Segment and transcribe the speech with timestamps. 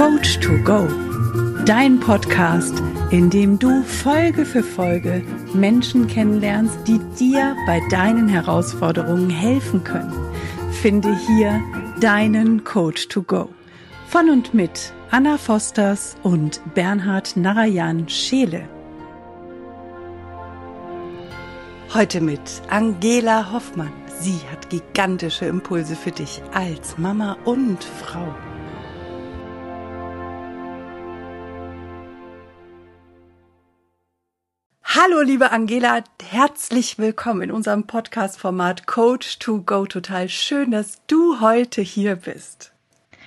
[0.00, 0.88] Coach to Go,
[1.66, 9.28] dein Podcast, in dem du Folge für Folge Menschen kennenlernst, die dir bei deinen Herausforderungen
[9.28, 10.10] helfen können.
[10.80, 11.62] Finde hier
[12.00, 13.50] deinen Coach to Go.
[14.08, 18.66] Von und mit Anna Fosters und Bernhard Narayan Scheele.
[21.92, 22.40] Heute mit
[22.70, 23.92] Angela Hoffmann.
[24.18, 28.34] Sie hat gigantische Impulse für dich als Mama und Frau.
[34.92, 39.86] Hallo, liebe Angela, herzlich willkommen in unserem Podcast-Format Coach to Go.
[39.86, 42.72] Total schön, dass du heute hier bist.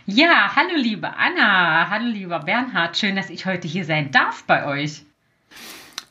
[0.06, 4.66] Ja, hallo, liebe Anna, hallo, lieber Bernhard, schön, dass ich heute hier sein darf bei
[4.66, 5.06] euch.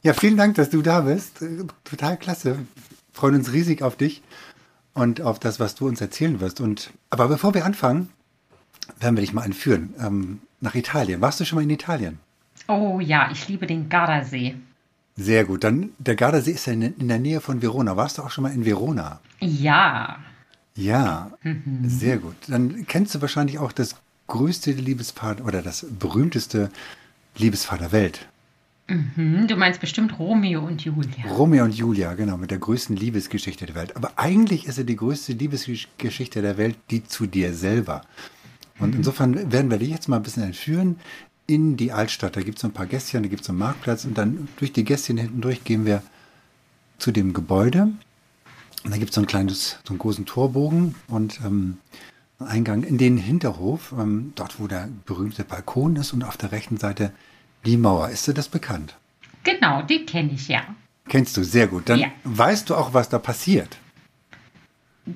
[0.03, 1.45] Ja, vielen Dank, dass du da bist.
[1.85, 2.61] Total klasse.
[3.13, 4.23] freuen uns riesig auf dich
[4.95, 6.63] und auf das, was du uns erzählen wirst.
[6.63, 8.09] Und aber bevor wir anfangen,
[9.01, 11.21] werden wir dich mal entführen ähm, nach Italien.
[11.21, 12.21] Warst du schon mal in Italien?
[12.69, 14.57] Oh ja, ich liebe den Gardasee.
[15.17, 15.65] Sehr gut.
[15.65, 17.97] Dann der Gardasee ist ja in, der Nähe von Verona.
[17.97, 19.21] Warst du auch schon mal in Verona?
[19.41, 20.19] Ja.
[20.75, 21.83] Ja, mhm.
[21.87, 22.37] sehr gut.
[22.49, 23.97] Dann kennst du wahrscheinlich auch das
[24.27, 26.71] größte Liebespaar oder das berühmteste
[27.37, 28.27] Liebespaar der Welt.
[28.89, 31.27] Mhm, du meinst bestimmt Romeo und Julia.
[31.31, 33.97] Romeo und Julia, genau, mit der größten Liebesgeschichte der Welt.
[33.97, 38.03] Aber eigentlich ist ja die größte Liebesgeschichte der Welt die zu dir selber.
[38.79, 38.97] Und mhm.
[38.97, 40.97] insofern werden wir dich jetzt mal ein bisschen entführen
[41.47, 42.37] in die Altstadt.
[42.37, 44.73] Da gibt es so ein paar Gästchen, da gibt es einen Marktplatz und dann durch
[44.73, 46.03] die Gästchen hinten durch gehen wir
[46.99, 47.89] zu dem Gebäude.
[48.85, 51.79] Und da gibt es so ein kleines, so einen großen Torbogen und ähm,
[52.39, 56.53] einen Eingang in den Hinterhof, ähm, dort wo der berühmte Balkon ist und auf der
[56.53, 57.13] rechten Seite
[57.65, 58.97] die Mauer, ist dir das bekannt?
[59.45, 60.63] Genau, die kenne ich ja.
[61.09, 61.89] Kennst du, sehr gut.
[61.89, 62.09] Dann ja.
[62.25, 63.79] weißt du auch, was da passiert.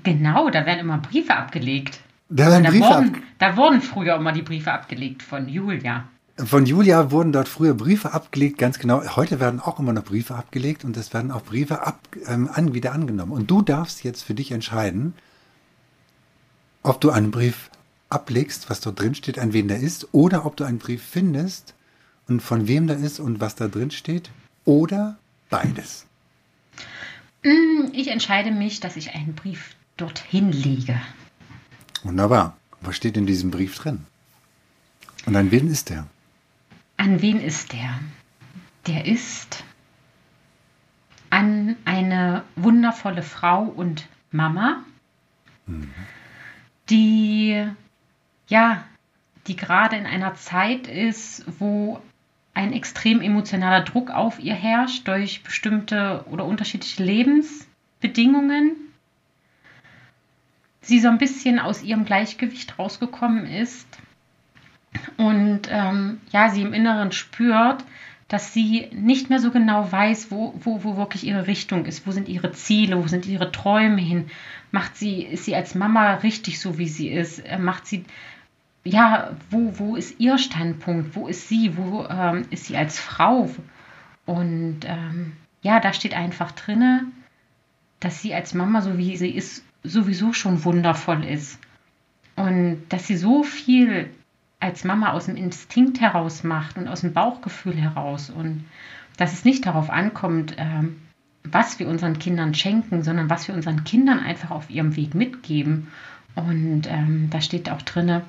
[0.02, 2.00] Genau, da werden immer Briefe abgelegt.
[2.28, 6.08] Da, werden Briefe wurden, ab da wurden früher immer die Briefe abgelegt von Julia.
[6.38, 9.02] Von Julia wurden dort früher Briefe abgelegt, ganz genau.
[9.16, 12.74] Heute werden auch immer noch Briefe abgelegt und es werden auch Briefe ab, ähm, an,
[12.74, 13.32] wieder angenommen.
[13.32, 15.14] Und du darfst jetzt für dich entscheiden,
[16.82, 17.70] ob du einen Brief
[18.10, 21.74] ablegst, was dort drin steht, an wen der ist, oder ob du einen Brief findest,
[22.28, 24.30] und von wem der ist und was da drin steht?
[24.64, 25.16] Oder
[25.48, 26.06] beides?
[27.44, 31.00] Mm, ich entscheide mich, dass ich einen Brief dorthin lege.
[32.02, 32.56] Wunderbar.
[32.82, 34.04] Was steht in diesem Brief drin?
[35.24, 36.06] Und an wen ist der?
[36.96, 38.00] An wen ist der?
[38.86, 39.64] Der ist
[41.30, 44.84] an eine wundervolle Frau und Mama,
[46.88, 47.66] die
[48.48, 48.84] ja,
[49.46, 52.00] die gerade in einer Zeit ist, wo
[52.54, 58.72] ein extrem emotionaler Druck auf ihr herrscht durch bestimmte oder unterschiedliche Lebensbedingungen.
[60.80, 63.86] Sie so ein bisschen aus ihrem Gleichgewicht rausgekommen ist
[65.16, 67.84] und ähm, ja, sie im Inneren spürt,
[68.28, 72.10] dass sie nicht mehr so genau weiß, wo, wo, wo wirklich ihre Richtung ist, wo
[72.10, 74.30] sind ihre Ziele, wo sind ihre Träume hin.
[74.72, 77.38] Macht sie, ist sie als Mama richtig so, wie sie ist?
[77.40, 78.04] Äh, macht sie
[78.86, 81.16] ja, wo, wo ist ihr Standpunkt?
[81.16, 81.76] Wo ist sie?
[81.76, 83.50] Wo ähm, ist sie als Frau?
[84.26, 87.04] Und ähm, ja, da steht einfach drinne,
[88.00, 91.58] dass sie als Mama, so wie sie ist, sowieso schon wundervoll ist.
[92.36, 94.10] Und dass sie so viel
[94.60, 98.30] als Mama aus dem Instinkt heraus macht und aus dem Bauchgefühl heraus.
[98.30, 98.64] Und
[99.16, 101.00] dass es nicht darauf ankommt, ähm,
[101.44, 105.88] was wir unseren Kindern schenken, sondern was wir unseren Kindern einfach auf ihrem Weg mitgeben.
[106.34, 108.22] Und ähm, da steht auch drinne,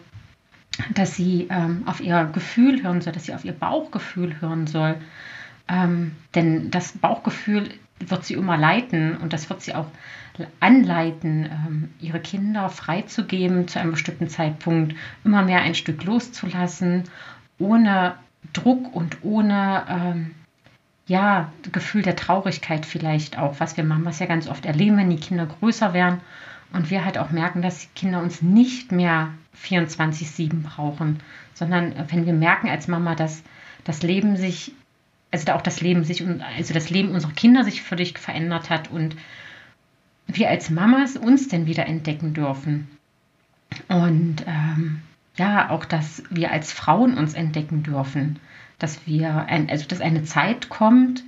[0.94, 4.96] dass sie ähm, auf ihr Gefühl hören soll, dass sie auf ihr Bauchgefühl hören soll.
[5.68, 9.88] Ähm, denn das Bauchgefühl wird sie immer leiten und das wird sie auch
[10.60, 17.04] anleiten, ähm, ihre Kinder freizugeben zu einem bestimmten Zeitpunkt, immer mehr ein Stück loszulassen,
[17.60, 18.16] ohne
[18.54, 20.36] Druck und ohne ähm,
[21.08, 25.18] ja, Gefühl der Traurigkeit vielleicht auch, was wir Mamas ja ganz oft erleben, wenn die
[25.18, 26.20] Kinder größer werden
[26.74, 29.30] und wir halt auch merken, dass die Kinder uns nicht mehr
[29.64, 31.22] 24-7 brauchen,
[31.54, 33.42] sondern wenn wir merken als Mama, dass
[33.86, 34.74] das Leben sich,
[35.32, 36.24] also auch das Leben sich,
[36.58, 39.16] also das Leben unserer Kinder sich völlig verändert hat und
[40.28, 42.88] wir als Mamas uns denn wieder entdecken dürfen.
[43.88, 45.02] Und ähm,
[45.38, 48.40] ja, auch, dass wir als Frauen uns entdecken dürfen,
[48.80, 51.24] dass wir, ein, also dass eine Zeit kommt,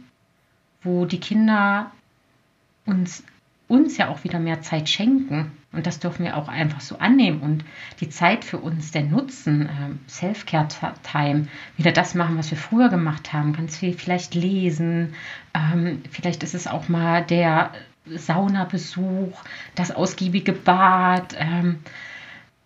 [0.84, 1.92] wo die Kinder
[2.86, 3.24] uns
[3.69, 5.52] uns ja auch wieder mehr Zeit schenken.
[5.72, 7.63] Und das dürfen wir auch einfach so annehmen und
[8.00, 9.69] die Zeit für uns denn nutzen.
[9.69, 11.48] Ähm, Self-Care-Time,
[11.78, 13.54] wieder das machen, was wir früher gemacht haben.
[13.54, 15.13] Ganz viel vielleicht lesen.
[15.54, 17.72] Ähm, vielleicht ist es auch mal der
[18.16, 19.38] Saunabesuch,
[19.76, 21.80] das ausgiebige Bad, ähm,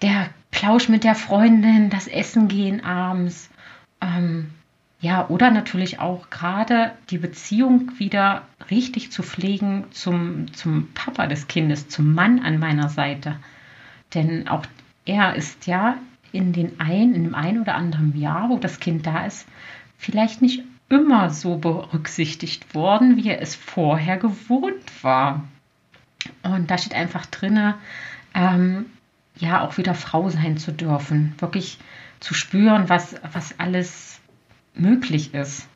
[0.01, 3.50] der Plausch mit der Freundin, das Essen gehen abends.
[4.01, 4.51] Ähm,
[5.00, 11.48] ja, oder natürlich auch gerade die Beziehung wieder richtig zu pflegen zum, zum Papa des
[11.48, 13.38] Kindes, zum Mann an meiner Seite.
[14.13, 14.66] Denn auch
[15.06, 15.98] er ist ja
[16.31, 19.46] in, den ein, in dem einen oder anderen Jahr, wo das Kind da ist,
[19.98, 20.63] vielleicht nicht
[20.94, 25.44] immer so berücksichtigt worden, wie er es vorher gewohnt war.
[26.44, 27.74] Und da steht einfach drin,
[28.36, 28.86] ähm,
[29.36, 31.80] ja, auch wieder Frau sein zu dürfen, wirklich
[32.19, 34.22] zu spüren, was, was alles
[34.75, 35.68] möglich ist.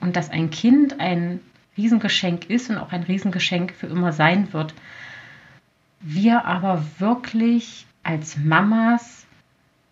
[0.00, 1.40] Und dass ein Kind ein
[1.76, 4.74] Riesengeschenk ist und auch ein Riesengeschenk für immer sein wird.
[6.00, 9.26] Wir aber wirklich als Mamas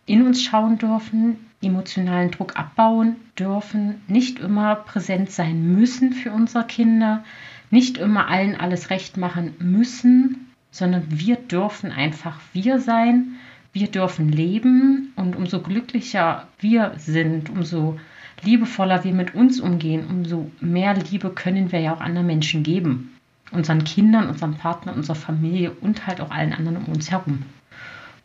[0.07, 6.65] in uns schauen dürfen, emotionalen Druck abbauen dürfen, nicht immer präsent sein müssen für unsere
[6.67, 7.25] Kinder,
[7.71, 13.37] nicht immer allen alles recht machen müssen, sondern wir dürfen einfach wir sein,
[13.73, 17.99] wir dürfen leben und umso glücklicher wir sind, umso
[18.43, 23.17] liebevoller wir mit uns umgehen, umso mehr Liebe können wir ja auch anderen Menschen geben.
[23.51, 27.43] Unseren Kindern, unserem Partner, unserer Familie und halt auch allen anderen um uns herum.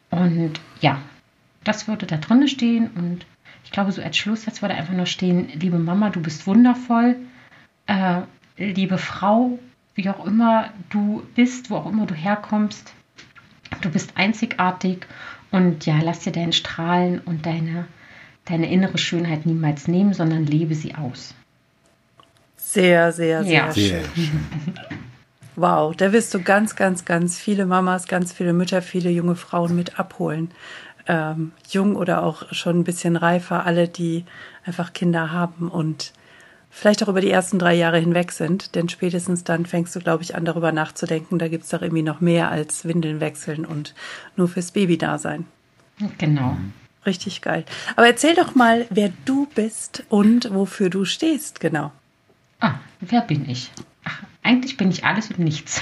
[0.09, 1.00] Und ja,
[1.63, 3.25] das würde da drin stehen und
[3.63, 7.15] ich glaube, so als Schlusssatz würde einfach nur stehen, liebe Mama, du bist wundervoll,
[7.88, 8.21] äh,
[8.57, 9.59] liebe Frau,
[9.95, 12.94] wie auch immer du bist, wo auch immer du herkommst,
[13.81, 15.06] du bist einzigartig
[15.51, 17.85] und ja, lass dir deinen Strahlen und deine,
[18.45, 21.33] deine innere Schönheit niemals nehmen, sondern lebe sie aus.
[22.56, 23.71] Sehr, sehr, sehr, Ja.
[23.71, 24.25] Sehr schön.
[24.25, 24.39] schön.
[25.56, 29.75] Wow, da wirst du ganz, ganz, ganz viele Mamas, ganz viele Mütter, viele junge Frauen
[29.75, 30.51] mit abholen.
[31.11, 34.25] Ähm, jung oder auch schon ein bisschen reifer, alle, die
[34.63, 36.13] einfach Kinder haben und
[36.69, 38.75] vielleicht auch über die ersten drei Jahre hinweg sind.
[38.75, 41.39] Denn spätestens dann fängst du, glaube ich, an, darüber nachzudenken.
[41.39, 43.95] Da gibt es doch irgendwie noch mehr als Windeln wechseln und
[44.35, 45.45] nur fürs Baby da sein.
[46.19, 46.57] Genau.
[47.07, 47.65] Richtig geil.
[47.95, 51.91] Aber erzähl doch mal, wer du bist und wofür du stehst, genau.
[52.59, 53.71] Ah, wer bin ich?
[54.44, 55.81] Eigentlich bin ich alles und nichts.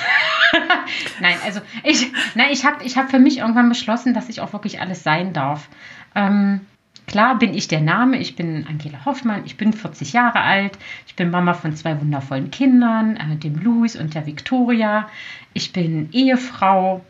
[1.21, 2.12] nein, also ich,
[2.51, 5.69] ich habe ich hab für mich irgendwann beschlossen, dass ich auch wirklich alles sein darf.
[6.15, 6.62] Ähm,
[7.06, 11.15] klar bin ich der Name, ich bin Angela Hoffmann, ich bin 40 Jahre alt, ich
[11.15, 15.07] bin Mama von zwei wundervollen Kindern, äh, dem Luis und der Victoria.
[15.53, 17.06] Ich bin Ehefrau,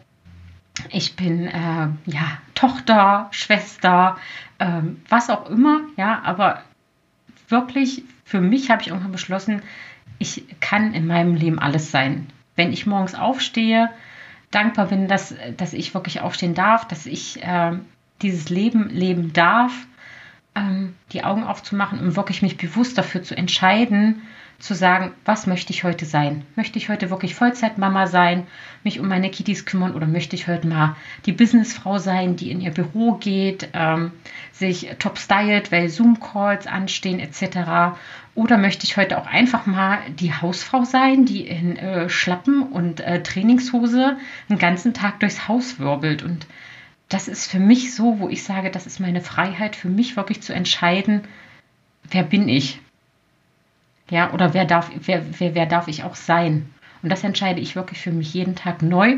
[0.92, 4.18] ich bin äh, ja Tochter, Schwester,
[4.60, 6.62] ähm, was auch immer, ja, aber
[7.50, 9.62] wirklich für mich habe ich irgendwann beschlossen,
[10.19, 12.28] ich kann in meinem Leben alles sein.
[12.56, 13.90] Wenn ich morgens aufstehe,
[14.52, 17.74] dankbar bin, dass, dass ich wirklich aufstehen darf, dass ich äh,
[18.22, 19.74] dieses Leben leben darf,
[20.56, 24.24] ähm, die Augen aufzumachen und wirklich mich bewusst dafür zu entscheiden,
[24.59, 26.44] zu sagen, was möchte ich heute sein?
[26.56, 28.48] Möchte ich heute wirklich Vollzeitmama sein,
[28.83, 30.95] mich um meine Kitties kümmern oder möchte ich heute mal
[31.25, 34.12] die Businessfrau sein, die in ihr Büro geht, ähm,
[34.51, 37.98] sich top stylt, weil Zoom-Calls anstehen etc.
[38.33, 43.00] Oder möchte ich heute auch einfach mal die Hausfrau sein, die in äh, Schlappen und
[43.01, 44.18] äh, Trainingshose
[44.50, 46.48] den ganzen Tag durchs Haus wirbelt und
[47.09, 50.42] das ist für mich so, wo ich sage, das ist meine Freiheit, für mich wirklich
[50.42, 51.21] zu entscheiden,
[52.09, 52.81] wer bin ich?
[54.09, 56.69] Ja, oder wer darf, wer, wer, wer darf ich auch sein?
[57.01, 59.18] Und das entscheide ich wirklich für mich jeden Tag neu.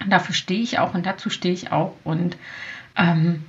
[0.00, 1.94] Und dafür stehe ich auch und dazu stehe ich auch.
[2.04, 2.36] Und
[2.96, 3.44] ähm,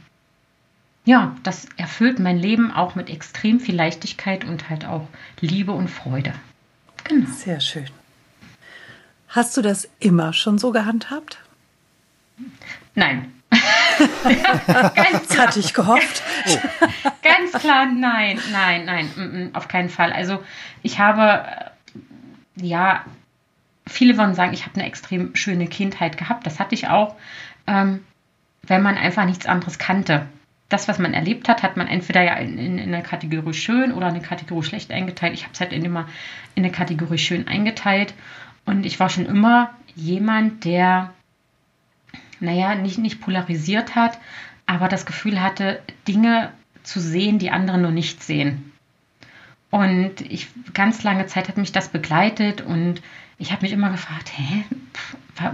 [1.05, 5.07] ja, das erfüllt mein Leben auch mit extrem viel Leichtigkeit und halt auch
[5.39, 6.33] Liebe und Freude.
[7.03, 7.29] Genau.
[7.29, 7.87] Sehr schön.
[9.27, 11.39] Hast du das immer schon so gehandhabt?
[12.95, 13.31] Nein.
[14.95, 16.23] Ganz Das hatte ich gehofft.
[17.21, 20.13] Ganz klar, nein, nein, nein, mm, mm, auf keinen Fall.
[20.13, 20.43] Also
[20.81, 23.05] ich habe, äh, ja,
[23.87, 26.45] viele wollen sagen, ich habe eine extrem schöne Kindheit gehabt.
[26.45, 27.15] Das hatte ich auch,
[27.67, 28.03] ähm,
[28.63, 30.25] wenn man einfach nichts anderes kannte.
[30.69, 33.91] Das, was man erlebt hat, hat man entweder ja in, in, in eine Kategorie schön
[33.91, 35.33] oder eine Kategorie schlecht eingeteilt.
[35.33, 36.07] Ich habe es halt in immer
[36.55, 38.13] in eine Kategorie schön eingeteilt.
[38.65, 41.13] Und ich war schon immer jemand, der
[42.41, 44.19] naja, nicht, nicht polarisiert hat,
[44.65, 46.51] aber das Gefühl hatte, Dinge
[46.83, 48.71] zu sehen, die andere nur nicht sehen.
[49.69, 53.01] Und ich, ganz lange Zeit hat mich das begleitet und
[53.37, 54.65] ich habe mich immer gefragt, hä,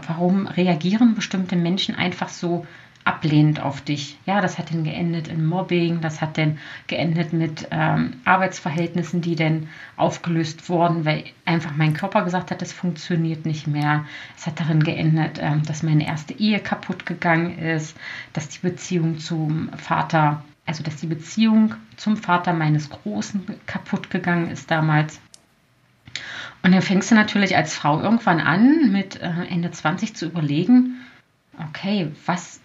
[0.08, 2.66] warum reagieren bestimmte Menschen einfach so
[3.08, 4.18] ablehnend auf dich?
[4.26, 9.36] Ja, das hat dann geendet in Mobbing, das hat dann geendet mit ähm, Arbeitsverhältnissen, die
[9.36, 14.06] dann aufgelöst wurden, weil einfach mein Körper gesagt hat, das funktioniert nicht mehr.
[14.38, 17.96] Es hat darin geendet, ähm, dass meine erste Ehe kaputt gegangen ist,
[18.34, 24.52] dass die Beziehung zum Vater, also dass die Beziehung zum Vater meines Großen kaputt gegangen
[24.52, 25.22] ist damals.
[26.62, 31.06] Und dann fängst du natürlich als Frau irgendwann an, mit äh, Ende 20 zu überlegen,
[31.70, 32.60] okay, was,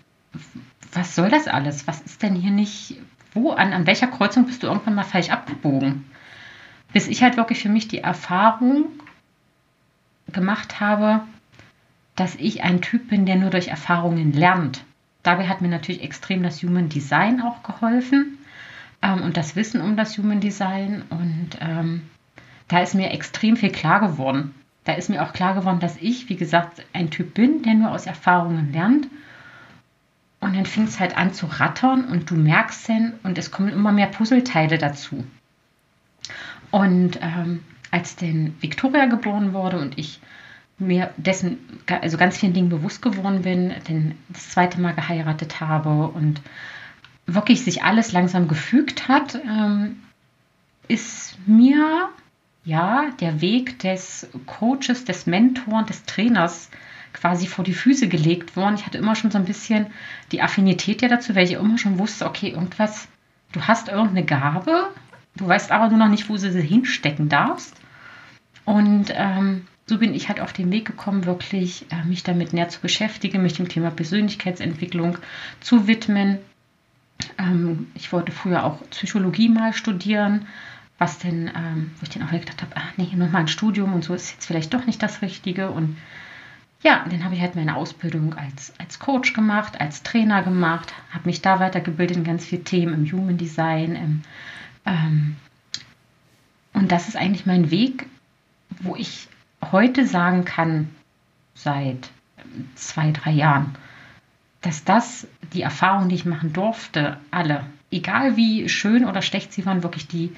[0.92, 1.86] was soll das alles?
[1.86, 2.96] Was ist denn hier nicht,
[3.32, 6.04] wo, an, an welcher Kreuzung bist du irgendwann mal falsch abgebogen?
[6.92, 8.86] Bis ich halt wirklich für mich die Erfahrung
[10.32, 11.22] gemacht habe,
[12.16, 14.84] dass ich ein Typ bin, der nur durch Erfahrungen lernt.
[15.22, 18.38] Dabei hat mir natürlich extrem das Human Design auch geholfen
[19.02, 21.02] ähm, und das Wissen um das Human Design.
[21.08, 22.02] Und ähm,
[22.68, 24.54] da ist mir extrem viel klar geworden.
[24.84, 27.92] Da ist mir auch klar geworden, dass ich, wie gesagt, ein Typ bin, der nur
[27.92, 29.06] aus Erfahrungen lernt.
[30.42, 33.68] Und dann fing es halt an zu rattern und du merkst dann, und es kommen
[33.68, 35.24] immer mehr Puzzleteile dazu.
[36.72, 37.60] Und ähm,
[37.92, 40.20] als denn Victoria geboren wurde und ich
[40.78, 46.08] mir dessen, also ganz vielen Dingen bewusst geworden bin, denn das zweite Mal geheiratet habe
[46.08, 46.40] und
[47.26, 50.02] wirklich sich alles langsam gefügt hat, ähm,
[50.88, 52.08] ist mir
[52.64, 56.68] ja der Weg des Coaches, des Mentors, des Trainers
[57.12, 58.74] quasi vor die Füße gelegt worden.
[58.74, 59.86] Ich hatte immer schon so ein bisschen
[60.32, 63.08] die Affinität ja dazu, weil ich immer schon wusste, okay, irgendwas,
[63.52, 64.88] du hast irgendeine Gabe,
[65.36, 67.76] du weißt aber nur noch nicht, wo du sie hinstecken darfst.
[68.64, 72.68] Und ähm, so bin ich halt auf den Weg gekommen, wirklich äh, mich damit näher
[72.68, 75.18] zu beschäftigen, mich dem Thema Persönlichkeitsentwicklung
[75.60, 76.38] zu widmen.
[77.38, 80.46] Ähm, ich wollte früher auch Psychologie mal studieren,
[80.98, 84.04] was denn, ähm, wo ich dann auch gedacht habe, ach nee, nochmal ein Studium und
[84.04, 85.70] so ist jetzt vielleicht doch nicht das Richtige.
[85.70, 85.96] Und
[86.82, 91.26] ja, dann habe ich halt meine Ausbildung als, als Coach gemacht, als Trainer gemacht, habe
[91.26, 93.94] mich da weitergebildet in ganz vielen Themen, im Human Design.
[93.94, 94.22] Im,
[94.84, 95.36] ähm,
[96.72, 98.06] und das ist eigentlich mein Weg,
[98.80, 99.28] wo ich
[99.70, 100.88] heute sagen kann,
[101.54, 102.10] seit
[102.74, 103.74] zwei, drei Jahren,
[104.60, 109.66] dass das die Erfahrung, die ich machen durfte, alle, egal wie schön oder schlecht sie
[109.66, 110.32] waren, wirklich die,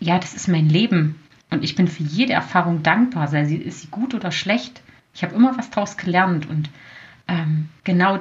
[0.00, 1.20] ja, das ist mein Leben.
[1.50, 4.80] Und ich bin für jede Erfahrung dankbar, sei sie, ist sie gut oder schlecht.
[5.14, 6.70] Ich habe immer was daraus gelernt und
[7.28, 8.20] ähm, genau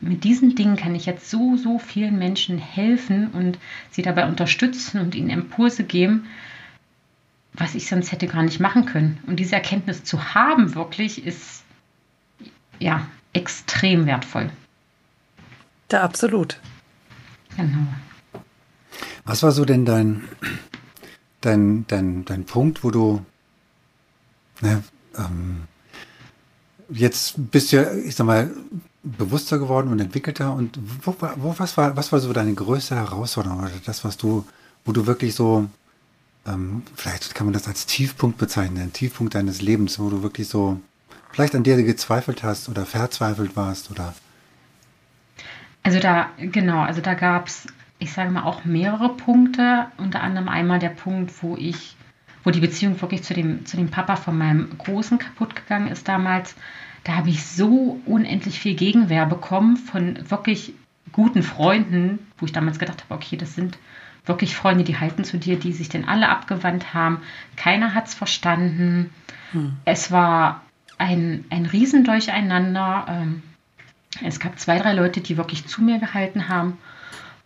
[0.00, 3.58] mit diesen Dingen kann ich jetzt so, so vielen Menschen helfen und
[3.90, 6.26] sie dabei unterstützen und ihnen Impulse geben,
[7.52, 9.18] was ich sonst hätte gar nicht machen können.
[9.26, 11.64] Und diese Erkenntnis zu haben, wirklich, ist
[12.78, 14.50] ja extrem wertvoll.
[15.88, 16.58] Da absolut.
[17.56, 17.86] Genau.
[19.24, 20.24] Was war so denn dein,
[21.42, 23.24] dein, dein, dein Punkt, wo du
[24.60, 24.82] ne,
[25.18, 25.64] ähm,
[26.90, 28.50] jetzt bist du ja, ich sag mal,
[29.02, 33.60] bewusster geworden und entwickelter und wo, wo, was war, was war so deine größte Herausforderung
[33.60, 34.44] oder das, was du,
[34.84, 35.68] wo du wirklich so
[36.46, 40.48] ähm, vielleicht kann man das als Tiefpunkt bezeichnen, ein Tiefpunkt deines Lebens, wo du wirklich
[40.48, 40.80] so
[41.32, 44.14] vielleicht an dir gezweifelt hast oder verzweifelt warst oder?
[45.82, 47.66] Also da, genau, also da gab es,
[47.98, 49.86] ich sage mal, auch mehrere Punkte.
[49.96, 51.96] Unter anderem einmal der Punkt, wo ich,
[52.44, 56.08] wo die Beziehung wirklich zu dem, zu dem Papa von meinem Großen kaputt gegangen ist
[56.08, 56.54] damals.
[57.04, 60.74] Da habe ich so unendlich viel Gegenwehr bekommen von wirklich
[61.12, 63.78] guten Freunden, wo ich damals gedacht habe, okay, das sind
[64.26, 67.22] wirklich Freunde, die halten zu dir, die sich denn alle abgewandt haben.
[67.56, 69.10] Keiner hat es verstanden.
[69.52, 69.76] Hm.
[69.84, 70.62] Es war
[70.98, 73.06] ein, ein Riesendurcheinander.
[73.08, 73.42] Ähm,
[74.22, 76.78] es gab zwei, drei Leute, die wirklich zu mir gehalten haben.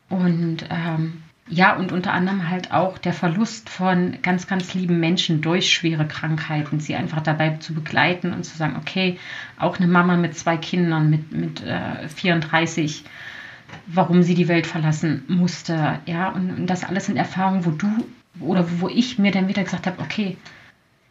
[0.09, 5.43] Und ähm, ja, und unter anderem halt auch der Verlust von ganz, ganz lieben Menschen
[5.43, 9.19] durch schwere Krankheiten, sie einfach dabei zu begleiten und zu sagen, okay,
[9.59, 13.05] auch eine Mama mit zwei Kindern, mit, mit äh, 34,
[13.87, 15.99] warum sie die Welt verlassen musste.
[16.07, 17.89] Ja, und, und das alles sind Erfahrungen, wo du
[18.41, 20.39] oder wo ich mir dann wieder gesagt habe, okay,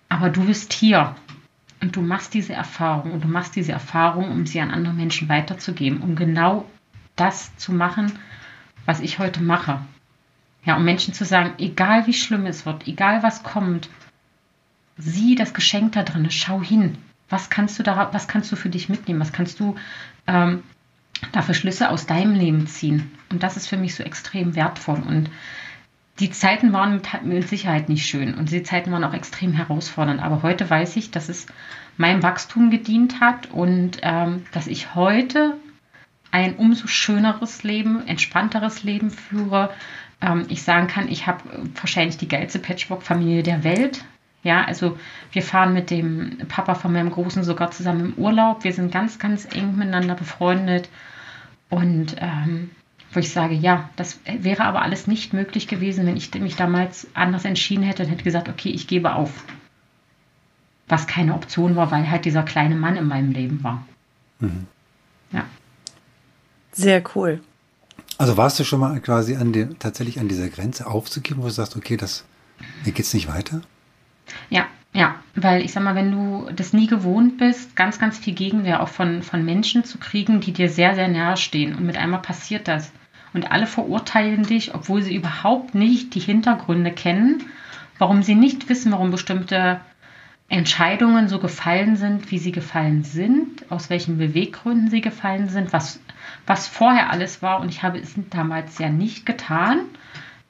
[0.10, 1.16] aber du bist hier
[1.80, 5.30] und du machst diese Erfahrung und du machst diese Erfahrung, um sie an andere Menschen
[5.30, 6.66] weiterzugeben, um genau
[7.16, 8.12] das zu machen,
[8.86, 9.80] was ich heute mache.
[10.66, 13.90] Ja, um Menschen zu sagen, egal wie schlimm es wird, egal was kommt,
[14.98, 16.98] sieh das Geschenk da drin, schau hin.
[17.30, 19.20] Was kannst du da, was kannst du für dich mitnehmen?
[19.20, 19.76] Was kannst du
[20.28, 20.64] ähm,
[21.32, 23.12] dafür Schlüsse aus deinem Leben ziehen.
[23.32, 25.02] Und das ist für mich so extrem wertvoll.
[25.06, 25.30] Und
[26.20, 30.22] die Zeiten waren mit, Sicherheit nicht schön und die Zeiten waren auch extrem herausfordernd.
[30.22, 31.48] Aber heute weiß ich, dass es
[31.98, 35.56] meinem Wachstum gedient hat und ähm, dass ich heute
[36.32, 39.72] ein umso schöneres Leben, entspannteres Leben führe.
[40.24, 41.44] Ähm, ich sagen kann, ich habe
[41.76, 44.06] wahrscheinlich die geilste Patchwork-Familie der Welt.
[44.44, 44.98] Ja, also
[45.32, 48.64] wir fahren mit dem Papa von meinem Großen sogar zusammen im Urlaub.
[48.64, 50.90] Wir sind ganz, ganz eng miteinander befreundet.
[51.70, 52.72] Und ähm,
[53.12, 57.08] wo ich sage, ja, das wäre aber alles nicht möglich gewesen, wenn ich mich damals
[57.14, 59.44] anders entschieden hätte und hätte gesagt, okay, ich gebe auf.
[60.88, 63.86] Was keine Option war, weil halt dieser kleine Mann in meinem Leben war.
[64.40, 64.68] Mhm.
[65.32, 65.46] Ja.
[66.72, 67.42] Sehr cool.
[68.24, 71.52] Also warst du schon mal quasi an den, tatsächlich an dieser Grenze aufzugeben, wo du
[71.52, 72.24] sagst, okay, das,
[72.86, 73.60] hier geht's nicht weiter?
[74.50, 78.34] Ja, Ja, weil ich sag mal, wenn du das nie gewohnt bist, ganz, ganz viel
[78.34, 81.98] Gegenwehr auch von, von Menschen zu kriegen, die dir sehr, sehr nahe stehen und mit
[81.98, 82.94] einmal passiert das.
[83.34, 87.44] Und alle verurteilen dich, obwohl sie überhaupt nicht die Hintergründe kennen,
[87.98, 89.82] warum sie nicht wissen, warum bestimmte
[90.48, 96.00] Entscheidungen so gefallen sind, wie sie gefallen sind, aus welchen Beweggründen sie gefallen sind, was,
[96.46, 97.60] was vorher alles war.
[97.62, 99.82] Und ich habe es damals ja nicht getan,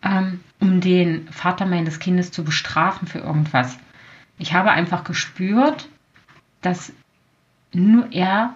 [0.03, 3.77] ähm, um den Vater meines Kindes zu bestrafen für irgendwas.
[4.37, 5.87] Ich habe einfach gespürt,
[6.61, 6.93] dass
[7.71, 8.53] nur er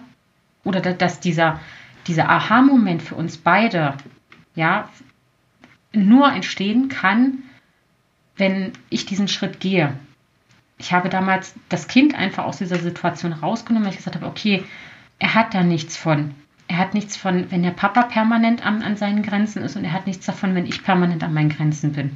[0.64, 1.60] oder dass dieser,
[2.06, 3.94] dieser Aha-Moment für uns beide
[4.54, 4.88] ja
[5.92, 7.38] nur entstehen kann,
[8.36, 9.96] wenn ich diesen Schritt gehe.
[10.78, 14.64] Ich habe damals das Kind einfach aus dieser Situation rausgenommen, weil ich gesagt habe, okay,
[15.18, 16.34] er hat da nichts von.
[16.78, 19.92] Er hat nichts von, wenn der Papa permanent an, an seinen Grenzen ist und er
[19.92, 22.14] hat nichts davon, wenn ich permanent an meinen Grenzen bin.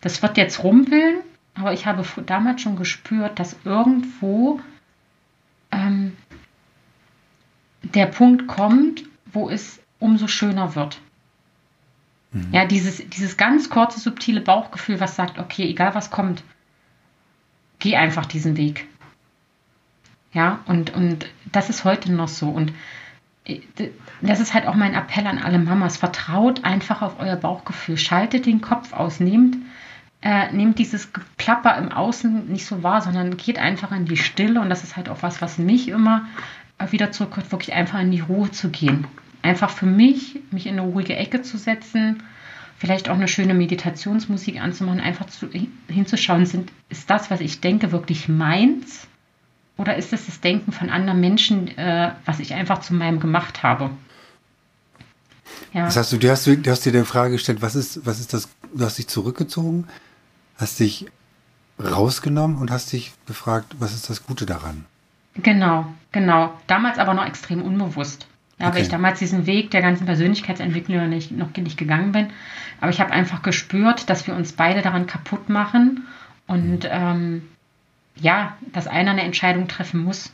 [0.00, 1.16] Das wird jetzt rumpeln,
[1.52, 4.60] aber ich habe damals schon gespürt, dass irgendwo
[5.70, 6.16] ähm,
[7.82, 10.98] der Punkt kommt, wo es umso schöner wird.
[12.32, 12.48] Mhm.
[12.50, 16.42] Ja, dieses, dieses ganz kurze, subtile Bauchgefühl, was sagt, okay, egal was kommt,
[17.78, 18.86] geh einfach diesen Weg.
[20.32, 22.48] Ja, und, und das ist heute noch so.
[22.48, 22.72] Und
[24.20, 25.96] das ist halt auch mein Appell an alle Mamas.
[25.96, 27.96] Vertraut einfach auf euer Bauchgefühl.
[27.96, 29.20] Schaltet den Kopf aus.
[29.20, 29.56] Nehmt,
[30.22, 34.60] äh, nehmt dieses Geplapper im Außen nicht so wahr, sondern geht einfach in die Stille.
[34.60, 36.26] Und das ist halt auch was, was mich immer
[36.90, 39.06] wieder zurückkommt, wirklich einfach in die Ruhe zu gehen.
[39.42, 42.22] Einfach für mich, mich in eine ruhige Ecke zu setzen,
[42.76, 45.48] vielleicht auch eine schöne Meditationsmusik anzumachen, einfach zu,
[45.88, 49.06] hinzuschauen, sind, ist das, was ich denke, wirklich meins?
[49.76, 53.62] Oder ist es das Denken von anderen Menschen, äh, was ich einfach zu meinem gemacht
[53.62, 53.90] habe?
[55.72, 55.86] Ja.
[55.86, 58.34] Das heißt, du, du, hast, du hast dir die Frage gestellt, was ist, was ist
[58.34, 59.86] das, du hast dich zurückgezogen,
[60.56, 61.06] hast dich
[61.82, 64.84] rausgenommen und hast dich gefragt, was ist das Gute daran?
[65.34, 66.52] Genau, genau.
[66.66, 68.26] Damals aber noch extrem unbewusst.
[68.58, 68.76] Ja, okay.
[68.76, 72.28] weil ich damals diesen Weg der ganzen Persönlichkeitsentwicklung nicht, noch nicht gegangen bin.
[72.80, 76.06] Aber ich habe einfach gespürt, dass wir uns beide daran kaputt machen
[76.46, 77.48] und ähm,
[78.16, 80.32] ja, dass einer eine Entscheidung treffen muss.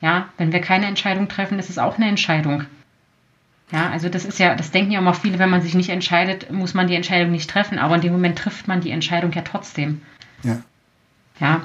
[0.00, 2.64] Ja, wenn wir keine Entscheidung treffen, ist es auch eine Entscheidung.
[3.72, 6.52] Ja, also das ist ja, das denken ja immer viele, wenn man sich nicht entscheidet,
[6.52, 9.42] muss man die Entscheidung nicht treffen, aber in dem Moment trifft man die Entscheidung ja
[9.42, 10.02] trotzdem.
[10.42, 10.62] Ja.
[11.40, 11.62] Ja.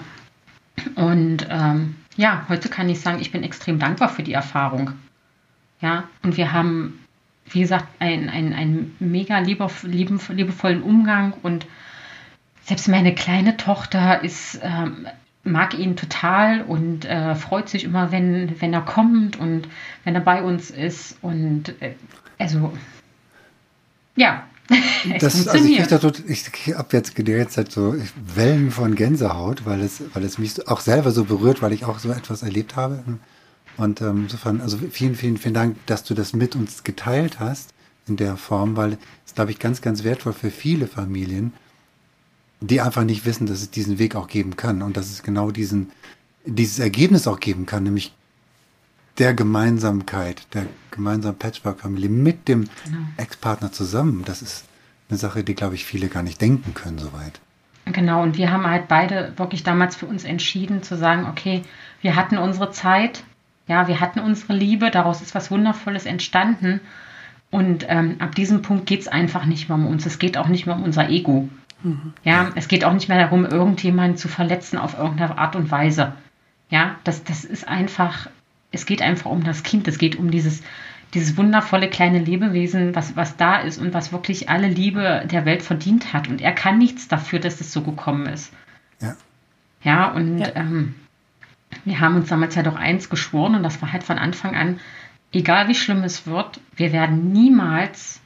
[0.96, 4.94] Und ähm, ja, heute kann ich sagen, ich bin extrem dankbar für die Erfahrung.
[5.80, 7.00] Ja, und wir haben,
[7.46, 11.66] wie gesagt, einen, einen mega liebevollen Umgang und
[12.64, 15.08] selbst meine kleine Tochter ist, ähm,
[15.44, 19.68] mag ihn total und äh, freut sich immer, wenn, wenn er kommt und
[20.04, 21.18] wenn er bei uns ist.
[21.22, 21.96] Und äh,
[22.38, 22.74] also,
[24.16, 24.44] ja.
[25.20, 27.96] das, also ich, da, ich habe jetzt ganze Zeit so
[28.36, 32.00] Wellen von Gänsehaut, weil es, weil es mich auch selber so berührt, weil ich auch
[32.00, 33.04] so etwas erlebt habe
[33.78, 37.74] und ähm, insofern, also vielen, vielen, vielen Dank, dass du das mit uns geteilt hast
[38.08, 41.54] in der Form, weil es, glaube ich, ganz, ganz wertvoll für viele Familien,
[42.62, 45.52] die einfach nicht wissen, dass es diesen Weg auch geben kann und dass es genau
[45.52, 45.92] diesen,
[46.46, 48.14] dieses Ergebnis auch geben kann, nämlich
[49.18, 53.00] der Gemeinsamkeit, der gemeinsamen Patchwork-Familie mit dem genau.
[53.18, 54.24] Ex-Partner zusammen.
[54.26, 54.66] Das ist
[55.10, 57.42] eine Sache, die, glaube ich, viele gar nicht denken können soweit.
[57.86, 61.64] Genau, und wir haben halt beide wirklich damals für uns entschieden zu sagen, okay,
[62.02, 63.24] wir hatten unsere Zeit,
[63.68, 66.80] ja, wir hatten unsere Liebe, daraus ist was Wundervolles entstanden.
[67.50, 70.06] Und ähm, ab diesem Punkt geht es einfach nicht mehr um uns.
[70.06, 71.50] Es geht auch nicht mehr um unser Ego.
[71.84, 72.14] Mhm.
[72.24, 76.14] Ja, es geht auch nicht mehr darum, irgendjemanden zu verletzen auf irgendeine Art und Weise.
[76.70, 78.28] Ja, das, das ist einfach,
[78.72, 79.88] es geht einfach um das Kind.
[79.88, 80.62] Es geht um dieses,
[81.14, 85.62] dieses wundervolle kleine Lebewesen, was, was da ist und was wirklich alle Liebe der Welt
[85.62, 86.28] verdient hat.
[86.28, 88.54] Und er kann nichts dafür, dass es so gekommen ist.
[89.02, 89.16] Ja.
[89.84, 90.56] Ja, und ja.
[90.56, 90.96] Ähm,
[91.86, 94.80] wir haben uns damals ja doch eins geschworen und das war halt von Anfang an,
[95.32, 98.21] egal wie schlimm es wird, wir werden niemals,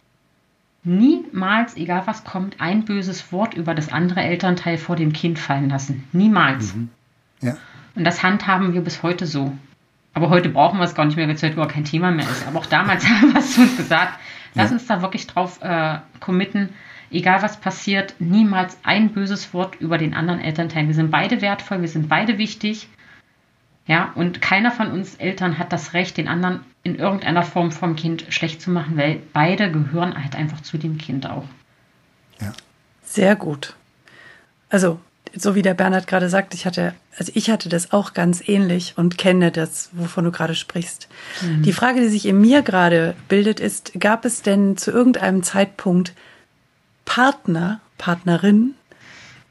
[0.86, 5.70] niemals, egal was kommt, ein böses Wort über das andere Elternteil vor dem Kind fallen
[5.70, 6.08] lassen.
[6.12, 6.76] Niemals.
[6.76, 6.90] Mhm.
[7.42, 7.58] Ja.
[7.96, 9.54] Und das handhaben wir bis heute so.
[10.14, 12.26] Aber heute brauchen wir es gar nicht mehr, weil es heute überhaupt kein Thema mehr
[12.26, 12.48] ist.
[12.48, 14.20] Aber auch damals haben wir es zu uns gesagt.
[14.54, 14.76] Lass ja.
[14.76, 16.70] uns da wirklich drauf äh, committen,
[17.12, 20.88] egal was passiert, niemals ein böses Wort über den anderen Elternteil.
[20.88, 22.88] Wir sind beide wertvoll, wir sind beide wichtig.
[23.88, 27.96] Ja, und keiner von uns Eltern hat das Recht, den anderen in irgendeiner Form vom
[27.96, 31.46] Kind schlecht zu machen, weil beide gehören halt einfach zu dem Kind auch.
[32.42, 32.54] Ja.
[33.04, 33.76] Sehr gut.
[34.70, 35.00] Also,
[35.36, 38.94] so wie der Bernhard gerade sagt, ich hatte, also ich hatte das auch ganz ähnlich
[38.98, 41.08] und kenne das, wovon du gerade sprichst.
[41.42, 41.62] Mhm.
[41.64, 46.14] Die Frage, die sich in mir gerade bildet, ist, gab es denn zu irgendeinem Zeitpunkt
[47.06, 48.76] Partner, Partnerinnen,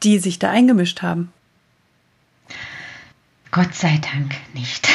[0.02, 1.32] die sich da eingemischt haben?
[3.54, 4.88] Gott sei Dank nicht.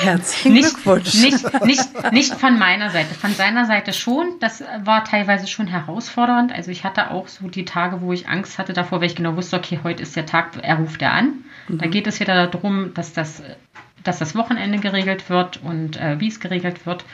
[0.00, 1.12] Herzlichen nicht, Glückwunsch.
[1.20, 4.38] Nicht, nicht, nicht von meiner Seite, von seiner Seite schon.
[4.40, 6.50] Das war teilweise schon herausfordernd.
[6.50, 9.36] Also ich hatte auch so die Tage, wo ich Angst hatte davor, weil ich genau
[9.36, 11.44] wusste, okay, heute ist der Tag, er ruft er an.
[11.68, 11.76] Mhm.
[11.76, 13.42] Da geht es wieder darum, dass das,
[14.02, 17.04] dass das Wochenende geregelt wird und äh, wie es geregelt wird.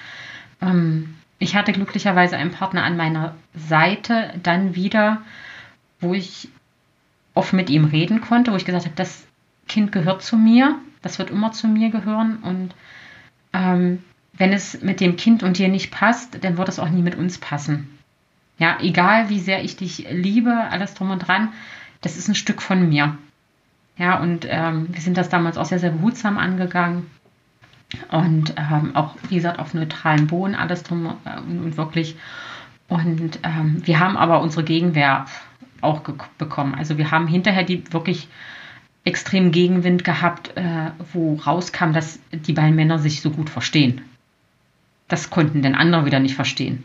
[0.61, 5.21] Ähm, ich hatte glücklicherweise einen Partner an meiner Seite dann wieder,
[5.99, 6.49] wo ich
[7.35, 9.25] oft mit ihm reden konnte, wo ich gesagt habe, das
[9.67, 12.75] Kind gehört zu mir, das wird immer zu mir gehören und
[13.53, 14.03] ähm,
[14.35, 17.17] wenn es mit dem Kind und dir nicht passt, dann wird es auch nie mit
[17.17, 17.99] uns passen.
[18.59, 21.53] Ja, egal wie sehr ich dich liebe, alles drum und dran,
[22.01, 23.19] das ist ein Stück von mir.
[23.99, 27.11] Ja, und ähm, wir sind das damals auch sehr, sehr behutsam angegangen.
[28.11, 32.17] Und ähm, auch, wie gesagt, auf neutralem Boden, alles drum äh, und wirklich.
[32.89, 35.27] Und ähm, wir haben aber unsere Gegenwehr
[35.83, 36.01] auch
[36.39, 36.75] bekommen.
[36.75, 38.29] Also wir haben hinterher die wirklich
[39.05, 44.01] extrem Gegenwind gehabt, äh, wo rauskam, dass die beiden Männer sich so gut verstehen.
[45.09, 46.85] Das konnten denn andere wieder nicht verstehen.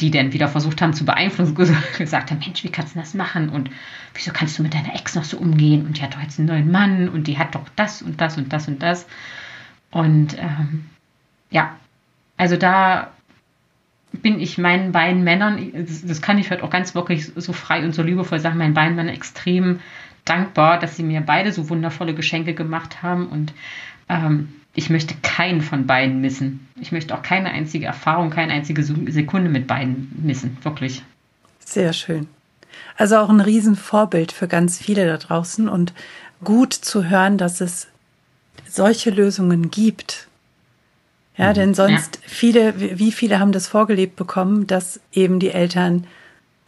[0.00, 1.54] Die dann wieder versucht haben zu beeinflussen,
[1.98, 3.50] gesagt haben, Mensch, wie kannst du das machen?
[3.50, 3.70] Und
[4.14, 5.86] wieso kannst du mit deiner Ex noch so umgehen?
[5.86, 8.38] Und die hat doch jetzt einen neuen Mann und die hat doch das und das
[8.38, 9.06] und das und das.
[9.90, 10.86] Und ähm,
[11.50, 11.76] ja,
[12.36, 13.12] also da
[14.12, 17.94] bin ich meinen beiden Männern, das kann ich heute auch ganz wirklich so frei und
[17.94, 19.80] so liebevoll sagen, meinen beiden Männern extrem
[20.28, 23.52] dankbar, dass sie mir beide so wundervolle Geschenke gemacht haben und
[24.08, 26.68] ähm, ich möchte keinen von beiden missen.
[26.80, 31.02] Ich möchte auch keine einzige Erfahrung, keine einzige Sekunde mit beiden missen, wirklich.
[31.58, 32.28] Sehr schön.
[32.96, 35.92] Also auch ein Riesenvorbild für ganz viele da draußen und
[36.44, 37.88] gut zu hören, dass es
[38.68, 40.28] solche Lösungen gibt.
[41.36, 41.54] Ja, mhm.
[41.54, 42.22] denn sonst ja.
[42.26, 46.06] viele, wie viele haben das vorgelebt bekommen, dass eben die Eltern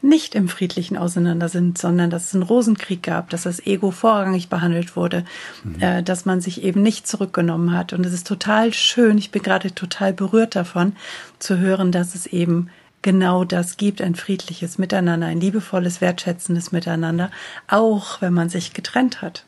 [0.03, 4.49] nicht im friedlichen Auseinander sind, sondern dass es einen Rosenkrieg gab, dass das Ego vorrangig
[4.49, 5.25] behandelt wurde,
[5.63, 5.81] mhm.
[5.81, 7.93] äh, dass man sich eben nicht zurückgenommen hat.
[7.93, 10.97] Und es ist total schön, ich bin gerade total berührt davon,
[11.39, 12.71] zu hören, dass es eben
[13.03, 17.31] genau das gibt, ein friedliches Miteinander, ein liebevolles, wertschätzendes Miteinander,
[17.69, 19.45] auch wenn man sich getrennt hat.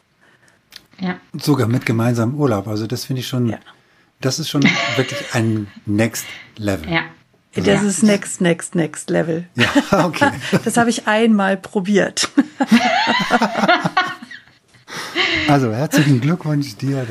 [0.99, 1.17] Ja.
[1.33, 2.69] Sogar mit gemeinsamem Urlaub.
[2.69, 3.59] Also das finde ich schon, ja.
[4.21, 4.63] das ist schon
[4.97, 6.91] wirklich ein Next Level.
[6.91, 7.03] Ja.
[7.55, 9.47] Das ist next, next, next Level.
[9.55, 9.69] Ja,
[10.07, 10.31] okay.
[10.65, 12.31] Das habe ich einmal probiert.
[15.49, 17.07] Also herzlichen Glückwunsch dir,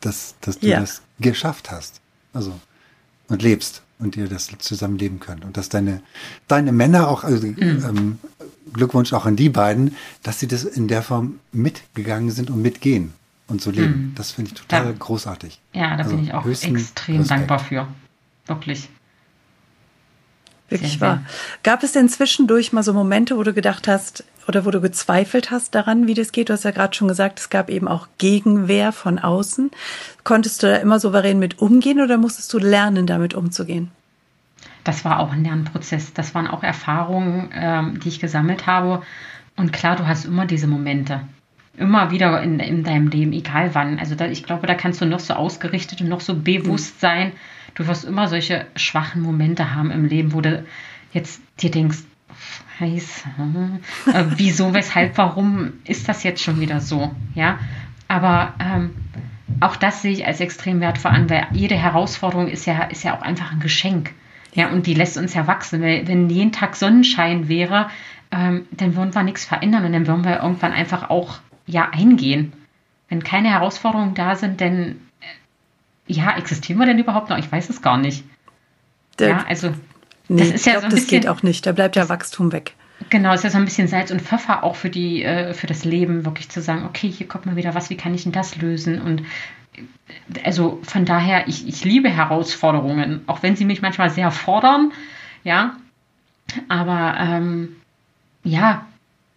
[0.00, 0.80] dass, dass du ja.
[0.80, 2.00] das geschafft hast.
[2.32, 2.58] Also
[3.28, 5.44] und lebst und ihr das zusammen leben könnt.
[5.44, 6.02] Und dass deine,
[6.48, 7.58] deine Männer auch, also mhm.
[7.60, 8.18] ähm,
[8.72, 13.12] Glückwunsch auch an die beiden, dass sie das in der Form mitgegangen sind und mitgehen
[13.48, 14.08] und so leben.
[14.08, 14.14] Mhm.
[14.14, 15.60] Das finde ich total da, großartig.
[15.72, 17.30] Ja, da also bin ich auch extrem Respekt.
[17.30, 17.88] dankbar für.
[18.46, 18.88] Wirklich.
[20.72, 21.22] Wirklich wahr.
[21.62, 25.50] Gab es denn zwischendurch mal so Momente, wo du gedacht hast oder wo du gezweifelt
[25.50, 26.48] hast daran, wie das geht?
[26.48, 29.70] Du hast ja gerade schon gesagt, es gab eben auch Gegenwehr von außen.
[30.24, 33.90] Konntest du da immer souverän mit umgehen oder musstest du lernen, damit umzugehen?
[34.84, 36.12] Das war auch ein Lernprozess.
[36.12, 39.02] Das waren auch Erfahrungen, ähm, die ich gesammelt habe.
[39.56, 41.20] Und klar, du hast immer diese Momente.
[41.76, 43.98] Immer wieder in, in deinem Leben, egal wann.
[43.98, 47.32] Also da, ich glaube, da kannst du noch so ausgerichtet und noch so bewusst mhm.
[47.74, 50.64] Du wirst immer solche schwachen Momente haben im Leben, wo du
[51.12, 51.98] jetzt dir denkst,
[52.80, 53.24] heiß,
[54.12, 57.14] äh, wieso, weshalb, warum ist das jetzt schon wieder so?
[57.34, 57.58] Ja,
[58.08, 58.90] aber ähm,
[59.60, 63.16] auch das sehe ich als extrem wertvoll an, weil jede Herausforderung ist ja, ist ja
[63.16, 64.12] auch einfach ein Geschenk.
[64.54, 65.80] Ja, und die lässt uns ja wachsen.
[65.80, 67.88] Weil, wenn jeden Tag Sonnenschein wäre,
[68.30, 72.52] ähm, dann würden wir nichts verändern und dann würden wir irgendwann einfach auch ja eingehen.
[73.08, 74.96] Wenn keine Herausforderungen da sind, dann
[76.12, 77.38] ja, existieren wir denn überhaupt noch?
[77.38, 78.24] Ich weiß es gar nicht.
[79.18, 79.72] Der, ja, also
[80.28, 81.66] nee, das ist ja glaub, so ein bisschen, das geht auch nicht.
[81.66, 82.74] Da bleibt ja Wachstum weg.
[83.10, 85.66] Genau, es ist ja so ein bisschen Salz und Pfeffer auch für die, äh, für
[85.66, 88.32] das Leben, wirklich zu sagen, okay, hier kommt mal wieder was, wie kann ich denn
[88.32, 89.00] das lösen?
[89.00, 89.22] Und
[89.74, 94.92] äh, also von daher, ich, ich liebe Herausforderungen, auch wenn sie mich manchmal sehr fordern,
[95.44, 95.76] ja.
[96.68, 97.76] Aber ähm,
[98.44, 98.86] ja,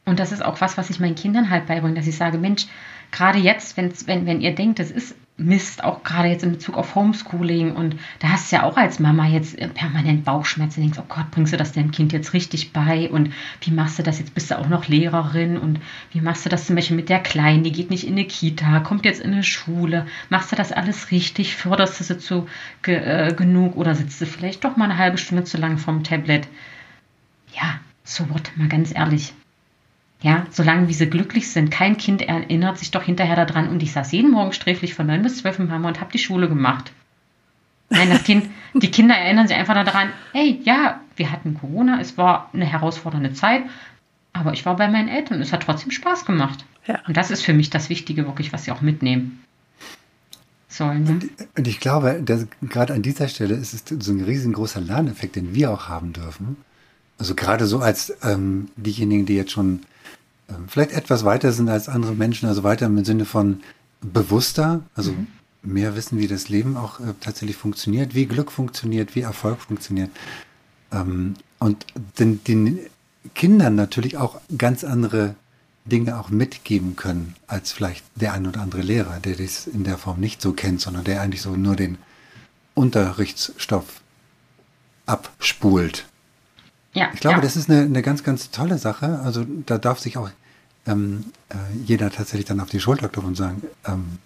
[0.05, 2.67] und das ist auch was, was ich meinen Kindern halt beibringe, dass ich sage, Mensch,
[3.11, 6.95] gerade jetzt, wenn, wenn ihr denkt, es ist Mist, auch gerade jetzt in Bezug auf
[6.95, 7.73] Homeschooling.
[7.73, 10.81] Und da hast du ja auch als Mama jetzt permanent Bauchschmerzen.
[10.81, 13.09] Denkst, oh Gott, bringst du das deinem Kind jetzt richtig bei?
[13.09, 14.19] Und wie machst du das?
[14.19, 15.57] Jetzt bist du auch noch Lehrerin.
[15.57, 17.63] Und wie machst du das zum Beispiel mit der Kleinen?
[17.63, 20.05] Die geht nicht in eine Kita, kommt jetzt in eine Schule.
[20.29, 21.55] Machst du das alles richtig?
[21.55, 22.47] Förderst du sie zu
[22.81, 23.75] ge, äh, genug?
[23.75, 26.47] Oder sitzt du vielleicht doch mal eine halbe Stunde zu lang vom Tablet?
[27.53, 29.33] Ja, so what, mal ganz ehrlich.
[30.25, 31.69] Ja, solange wie sie glücklich sind.
[31.69, 33.69] Kein Kind erinnert sich doch hinterher daran.
[33.69, 36.17] Und ich saß jeden Morgen sträflich von 9 bis 12 im Hammer und habe die
[36.17, 36.91] Schule gemacht.
[37.91, 42.17] Nein, das Kind, die Kinder erinnern sich einfach daran, hey, ja, wir hatten Corona, es
[42.17, 43.65] war eine herausfordernde Zeit,
[44.33, 46.65] aber ich war bei meinen Eltern und es hat trotzdem Spaß gemacht.
[46.87, 47.01] Ja.
[47.07, 49.43] Und das ist für mich das Wichtige, wirklich, was sie auch mitnehmen.
[50.69, 51.03] sollen.
[51.03, 51.11] Ne?
[51.11, 55.35] Und, und, ich glaube, dass gerade an dieser Stelle ist es so ein riesengroßer Lerneffekt,
[55.35, 56.57] den wir auch haben dürfen.
[57.19, 59.81] Also gerade so als ähm, diejenigen, die jetzt schon
[60.67, 63.61] vielleicht etwas weiter sind als andere Menschen, also weiter im Sinne von
[64.01, 65.27] bewusster, also mhm.
[65.63, 70.11] mehr wissen, wie das Leben auch äh, tatsächlich funktioniert, wie Glück funktioniert, wie Erfolg funktioniert.
[70.91, 71.85] Ähm, und
[72.19, 72.79] den, den
[73.33, 75.35] Kindern natürlich auch ganz andere
[75.85, 79.97] Dinge auch mitgeben können, als vielleicht der ein oder andere Lehrer, der das in der
[79.97, 81.97] Form nicht so kennt, sondern der eigentlich so nur den
[82.73, 84.01] Unterrichtsstoff
[85.05, 86.05] abspult.
[86.95, 87.41] Ja, ich glaube, ja.
[87.41, 89.19] das ist eine, eine ganz, ganz tolle Sache.
[89.19, 90.29] Also da darf sich auch
[90.87, 94.17] ähm, äh, jeder tatsächlich dann auf die Schulter klopfen und sagen, ähm,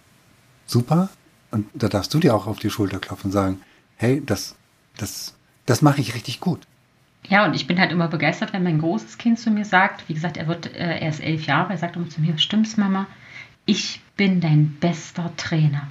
[0.66, 1.10] super.
[1.50, 3.60] Und da darfst du dir auch auf die Schulter klopfen und sagen,
[3.96, 4.54] hey, das,
[4.96, 5.34] das,
[5.66, 6.60] das mache ich richtig gut.
[7.28, 10.14] Ja, und ich bin halt immer begeistert, wenn mein großes Kind zu mir sagt, wie
[10.14, 13.08] gesagt, er wird, äh, er ist elf Jahre, er sagt immer zu mir, stimmt's, Mama,
[13.66, 15.88] ich bin dein bester Trainer.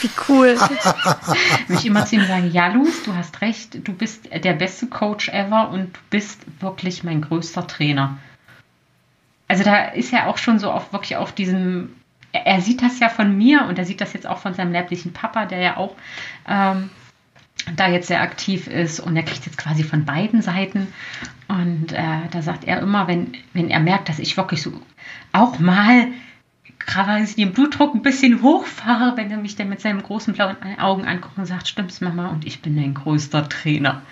[0.00, 0.58] Wie cool.
[0.58, 4.86] Würde ich immer zu ihm sagen, ja, Luis, du hast recht, du bist der beste
[4.86, 8.18] Coach ever und du bist wirklich mein größter Trainer.
[9.48, 11.94] Also da ist er auch schon so auf wirklich auf diesem,
[12.32, 15.12] er, sieht das ja von mir und er sieht das jetzt auch von seinem leiblichen
[15.12, 15.94] Papa, der ja auch
[16.48, 16.90] ähm,
[17.76, 20.88] da jetzt sehr aktiv ist und er kriegt jetzt quasi von beiden Seiten.
[21.48, 24.72] Und äh, da sagt er immer, wenn, wenn er merkt, dass ich wirklich so
[25.32, 26.08] auch mal
[26.86, 31.04] quasi den Blutdruck ein bisschen hochfahre, wenn er mich dann mit seinen großen blauen Augen
[31.04, 34.02] anguckt und sagt, stimmt's Mama und ich bin dein größter Trainer.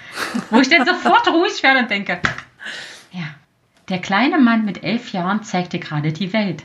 [0.51, 2.21] Wo ich dann sofort ruhig werde und denke,
[3.13, 3.25] ja,
[3.89, 6.65] der kleine Mann mit elf Jahren zeigt dir gerade die Welt.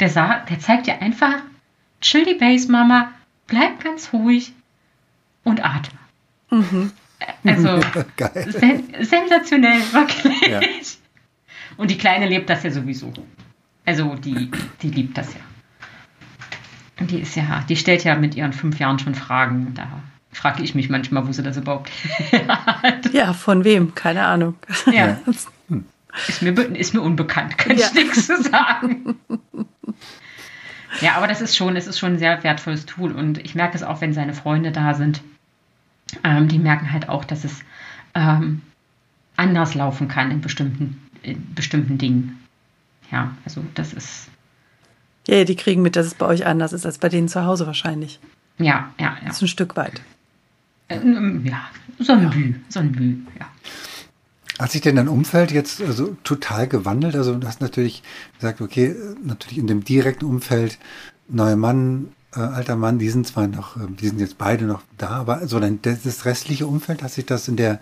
[0.00, 1.36] Der, sagt, der zeigt dir einfach,
[2.00, 3.12] chill die Base, Mama,
[3.46, 4.52] bleib ganz ruhig
[5.42, 5.98] und atme.
[6.50, 6.92] Mhm.
[7.44, 7.80] Also
[8.58, 10.48] sen sensationell, wirklich.
[10.48, 10.60] Ja.
[11.76, 13.12] Und die Kleine lebt das ja sowieso.
[13.84, 14.50] Also die,
[14.82, 15.40] die liebt das ja.
[17.00, 19.74] Und die ist ja, die stellt ja mit ihren fünf Jahren schon Fragen.
[19.74, 19.86] Da
[20.32, 21.90] frage ich mich manchmal, wo sie das überhaupt
[22.48, 23.06] hat.
[23.12, 23.94] Ja, von wem?
[23.94, 24.54] Keine Ahnung.
[24.92, 25.18] Ja.
[26.28, 27.86] Ist mir, ist mir unbekannt, kann ja.
[27.86, 29.16] ich nichts zu sagen.
[31.00, 33.76] Ja, aber das ist schon, es ist schon ein sehr wertvolles Tool und ich merke
[33.76, 35.22] es auch, wenn seine Freunde da sind
[36.22, 37.60] ähm, die merken halt auch, dass es
[38.14, 38.62] ähm,
[39.36, 42.40] anders laufen kann in bestimmten, in bestimmten Dingen.
[43.14, 44.26] Ja, also das ist.
[45.28, 47.64] Ja, die kriegen mit, dass es bei euch anders ist als bei denen zu Hause
[47.64, 48.18] wahrscheinlich.
[48.58, 49.28] Ja, ja, ja.
[49.28, 50.02] Das ist ein Stück weit.
[50.88, 50.98] Äh,
[51.44, 51.62] ja,
[52.00, 52.28] so ein ja.
[52.30, 53.46] Mühe, so ein Mühe, ja.
[54.58, 57.14] Hat sich denn dein Umfeld jetzt also total gewandelt?
[57.14, 58.02] Also du hast natürlich
[58.34, 60.78] gesagt, okay, natürlich in dem direkten Umfeld,
[61.28, 64.82] neuer Mann, äh, alter Mann, die sind zwar noch, äh, die sind jetzt beide noch
[64.98, 67.78] da, aber so dein, das restliche Umfeld, hat sich das in der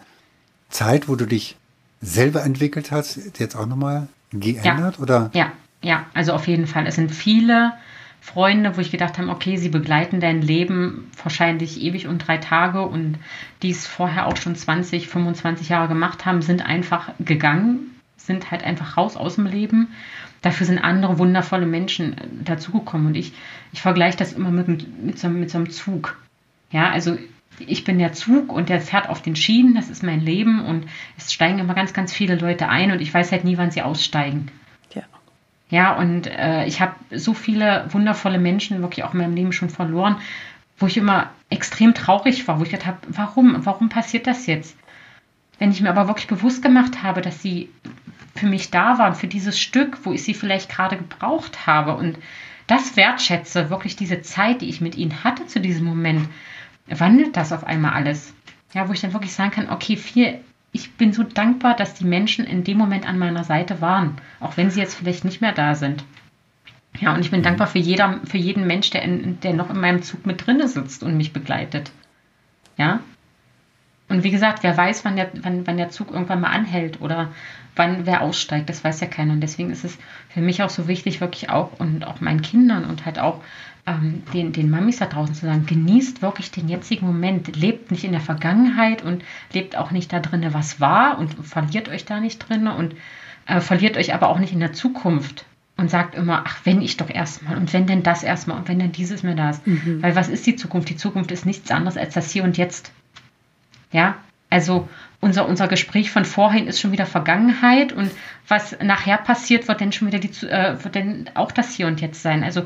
[0.68, 1.56] Zeit, wo du dich
[2.02, 4.96] selber entwickelt hast, jetzt auch nochmal geändert?
[4.96, 5.02] Ja.
[5.02, 5.30] Oder?
[5.32, 6.86] ja, ja, also auf jeden Fall.
[6.86, 7.72] Es sind viele
[8.20, 12.82] Freunde, wo ich gedacht habe, okay, sie begleiten dein Leben wahrscheinlich ewig und drei Tage
[12.82, 13.18] und
[13.62, 18.64] die es vorher auch schon 20, 25 Jahre gemacht haben, sind einfach gegangen, sind halt
[18.64, 19.88] einfach raus aus dem Leben
[20.42, 23.06] dafür sind andere wundervolle Menschen äh, dazugekommen.
[23.06, 23.32] Und ich,
[23.72, 24.68] ich vergleiche das immer mit,
[25.02, 26.16] mit, so, mit so einem Zug.
[26.70, 27.16] Ja, also
[27.58, 30.86] ich bin der Zug und der fährt auf den Schienen, das ist mein Leben und
[31.16, 33.82] es steigen immer ganz, ganz viele Leute ein und ich weiß halt nie, wann sie
[33.82, 34.50] aussteigen.
[34.94, 35.02] Ja.
[35.70, 39.70] Ja, und äh, ich habe so viele wundervolle Menschen wirklich auch in meinem Leben schon
[39.70, 40.16] verloren,
[40.78, 44.76] wo ich immer extrem traurig war, wo ich gedacht habe, warum, warum passiert das jetzt?
[45.58, 47.68] Wenn ich mir aber wirklich bewusst gemacht habe, dass sie
[48.34, 52.18] für mich da waren, für dieses Stück, wo ich sie vielleicht gerade gebraucht habe und
[52.66, 56.28] das wertschätze, wirklich diese Zeit, die ich mit ihnen hatte zu diesem Moment,
[57.00, 58.34] wandelt das auf einmal alles.
[58.72, 60.40] Ja, wo ich dann wirklich sagen kann, okay, viel,
[60.72, 64.56] ich bin so dankbar, dass die Menschen in dem Moment an meiner Seite waren, auch
[64.56, 66.04] wenn sie jetzt vielleicht nicht mehr da sind.
[67.00, 69.80] Ja, und ich bin dankbar für, jeder, für jeden Mensch, der, in, der noch in
[69.80, 71.90] meinem Zug mit drinne sitzt und mich begleitet.
[72.76, 73.00] Ja.
[74.08, 77.32] Und wie gesagt, wer weiß, wann der, wann, wann der Zug irgendwann mal anhält oder
[77.76, 79.32] wann wer aussteigt, das weiß ja keiner.
[79.32, 82.84] Und deswegen ist es für mich auch so wichtig, wirklich auch und auch meinen Kindern
[82.84, 83.42] und halt auch
[83.86, 88.04] ähm, den, den Mamis da draußen zu sagen, genießt wirklich den jetzigen Moment, lebt nicht
[88.04, 92.20] in der Vergangenheit und lebt auch nicht da drinne, was war und verliert euch da
[92.20, 92.94] nicht drinne und
[93.46, 96.96] äh, verliert euch aber auch nicht in der Zukunft und sagt immer, ach, wenn ich
[96.96, 99.64] doch erstmal und wenn denn das erstmal und wenn denn dieses mir das.
[99.66, 100.00] Mhm.
[100.00, 100.88] Weil was ist die Zukunft?
[100.88, 102.92] Die Zukunft ist nichts anderes als das Hier und Jetzt.
[103.90, 104.16] Ja,
[104.48, 104.88] also
[105.20, 108.10] unser, unser Gespräch von vorhin ist schon wieder Vergangenheit und
[108.46, 112.00] was nachher passiert, wird dann schon wieder die, äh, wird dann auch das Hier und
[112.00, 112.44] Jetzt sein.
[112.44, 112.64] Also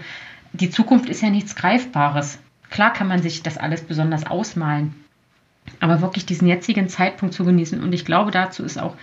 [0.61, 2.39] die Zukunft ist ja nichts Greifbares.
[2.71, 4.95] Klar kann man sich das alles besonders ausmalen,
[5.81, 7.83] aber wirklich diesen jetzigen Zeitpunkt zu genießen.
[7.83, 8.97] Und ich glaube, dazu ist auch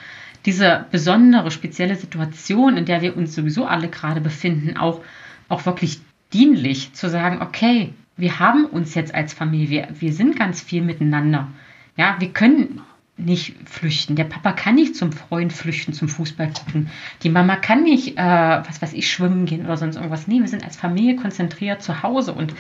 [0.46, 5.02] diese besondere, spezielle Situation, in der wir uns sowieso alle gerade befinden, auch,
[5.48, 6.02] auch wirklich
[6.34, 10.82] dienlich zu sagen, okay, wir haben uns jetzt als Familie, wir, wir sind ganz viel
[10.82, 11.48] miteinander.
[11.96, 12.82] Ja, wir können
[13.16, 14.16] nicht flüchten.
[14.16, 16.90] Der Papa kann nicht zum Freund flüchten, zum Fußball gucken.
[17.22, 20.28] Die Mama kann nicht, äh, was weiß ich, schwimmen gehen oder sonst irgendwas.
[20.28, 22.56] Nee, wir sind als Familie konzentriert zu Hause und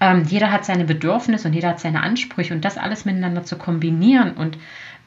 [0.00, 3.56] ähm, jeder hat seine Bedürfnisse und jeder hat seine Ansprüche und das alles miteinander zu
[3.56, 4.58] kombinieren und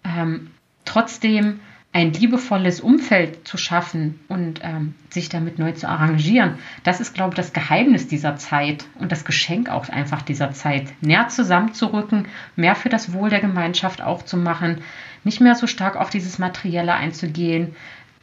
[0.06, 0.52] ähm,
[0.86, 1.60] trotzdem
[1.98, 7.32] ein liebevolles Umfeld zu schaffen und ähm, sich damit neu zu arrangieren, das ist, glaube
[7.32, 10.94] ich, das Geheimnis dieser Zeit und das Geschenk auch einfach dieser Zeit.
[11.02, 14.82] Näher zusammenzurücken, mehr für das Wohl der Gemeinschaft auch zu machen,
[15.24, 17.76] nicht mehr so stark auf dieses Materielle einzugehen.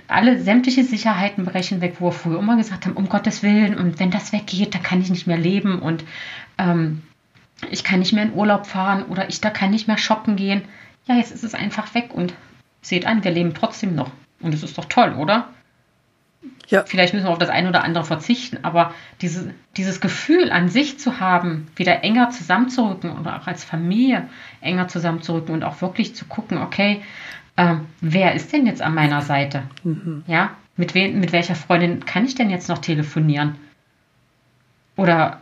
[0.06, 3.98] Alle sämtliche Sicherheiten brechen weg, wo wir früher immer gesagt haben, um Gottes Willen, und
[3.98, 6.04] wenn das weggeht, dann kann ich nicht mehr leben und
[6.58, 7.02] ähm,
[7.72, 10.62] ich kann nicht mehr in Urlaub fahren oder ich da kann nicht mehr shoppen gehen.
[11.06, 12.34] Ja, jetzt ist es einfach weg und
[12.84, 14.10] seht an, wir leben trotzdem noch.
[14.40, 15.48] Und es ist doch toll, oder?
[16.68, 16.84] Ja.
[16.86, 20.98] Vielleicht müssen wir auf das eine oder andere verzichten, aber diese, dieses Gefühl an sich
[20.98, 24.28] zu haben, wieder enger zusammenzurücken oder auch als Familie
[24.60, 27.02] enger zusammenzurücken und auch wirklich zu gucken, okay,
[27.56, 29.62] äh, wer ist denn jetzt an meiner Seite?
[29.84, 30.24] Mhm.
[30.26, 33.56] Ja, mit, wem, mit welcher Freundin kann ich denn jetzt noch telefonieren?
[34.96, 35.40] Oder,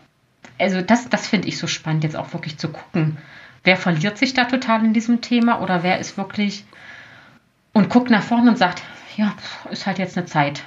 [0.59, 3.16] also das, das finde ich so spannend, jetzt auch wirklich zu gucken,
[3.64, 6.64] wer verliert sich da total in diesem Thema oder wer ist wirklich
[7.73, 8.83] und guckt nach vorne und sagt,
[9.17, 9.35] ja,
[9.71, 10.65] ist halt jetzt eine Zeit.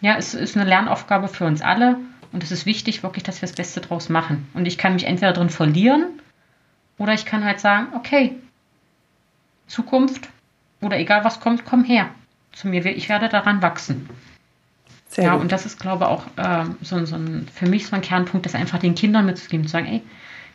[0.00, 1.98] Ja, es ist eine Lernaufgabe für uns alle
[2.32, 4.48] und es ist wichtig, wirklich, dass wir das Beste draus machen.
[4.54, 6.04] Und ich kann mich entweder drin verlieren
[6.98, 8.34] oder ich kann halt sagen, okay,
[9.66, 10.28] Zukunft
[10.80, 12.08] oder egal was kommt, komm her
[12.52, 12.84] zu mir.
[12.86, 14.08] Ich werde daran wachsen.
[15.08, 15.42] Sehr ja, gut.
[15.42, 18.46] und das ist, glaube ich, auch äh, so, so, ein, für mich so ein Kernpunkt,
[18.46, 20.02] das einfach den Kindern mitzugeben, zu sagen, ey,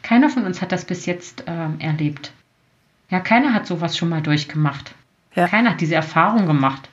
[0.01, 2.31] keiner von uns hat das bis jetzt äh, erlebt.
[3.09, 4.95] Ja, keiner hat sowas schon mal durchgemacht.
[5.35, 5.47] Ja.
[5.47, 6.89] Keiner hat diese Erfahrung gemacht.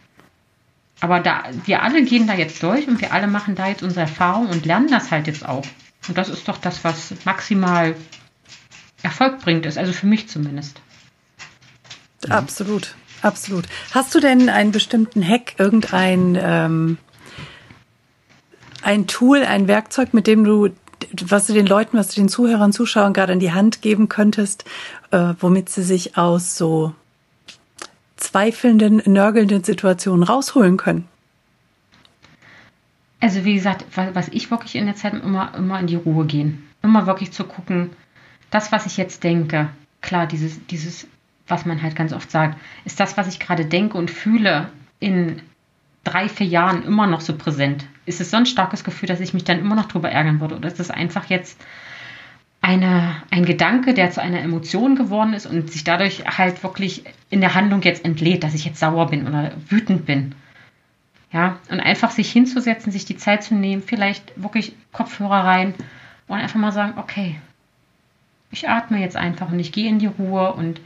[1.00, 4.02] Aber da, wir alle gehen da jetzt durch und wir alle machen da jetzt unsere
[4.02, 5.64] Erfahrung und lernen das halt jetzt auch.
[6.08, 7.96] Und das ist doch das, was maximal
[9.02, 10.80] Erfolg bringt, ist, also für mich zumindest.
[12.28, 13.64] Absolut, absolut.
[13.92, 16.98] Hast du denn einen bestimmten Hack, irgendein ähm,
[18.82, 20.70] ein Tool, ein Werkzeug, mit dem du,
[21.24, 24.64] was du den Leuten, was du den Zuhörern, Zuschauern gerade in die Hand geben könntest,
[25.10, 26.94] äh, womit sie sich aus so
[28.22, 31.08] zweifelnden, nörgelnden Situationen rausholen können?
[33.20, 36.68] Also wie gesagt, was ich wirklich in der Zeit immer, immer in die Ruhe gehen.
[36.82, 37.90] Immer wirklich zu gucken,
[38.50, 39.68] das, was ich jetzt denke,
[40.00, 41.06] klar, dieses, dieses,
[41.46, 45.40] was man halt ganz oft sagt, ist das, was ich gerade denke und fühle, in
[46.04, 47.86] drei, vier Jahren immer noch so präsent?
[48.06, 50.56] Ist es so ein starkes Gefühl, dass ich mich dann immer noch drüber ärgern würde?
[50.56, 51.60] Oder ist es einfach jetzt
[52.62, 57.40] eine, ein Gedanke, der zu einer Emotion geworden ist und sich dadurch halt wirklich in
[57.40, 60.34] der Handlung jetzt entlädt, dass ich jetzt sauer bin oder wütend bin.
[61.32, 65.74] Ja, und einfach sich hinzusetzen, sich die Zeit zu nehmen, vielleicht wirklich Kopfhörer rein
[66.28, 67.40] und einfach mal sagen, okay,
[68.52, 70.80] ich atme jetzt einfach und ich gehe in die Ruhe und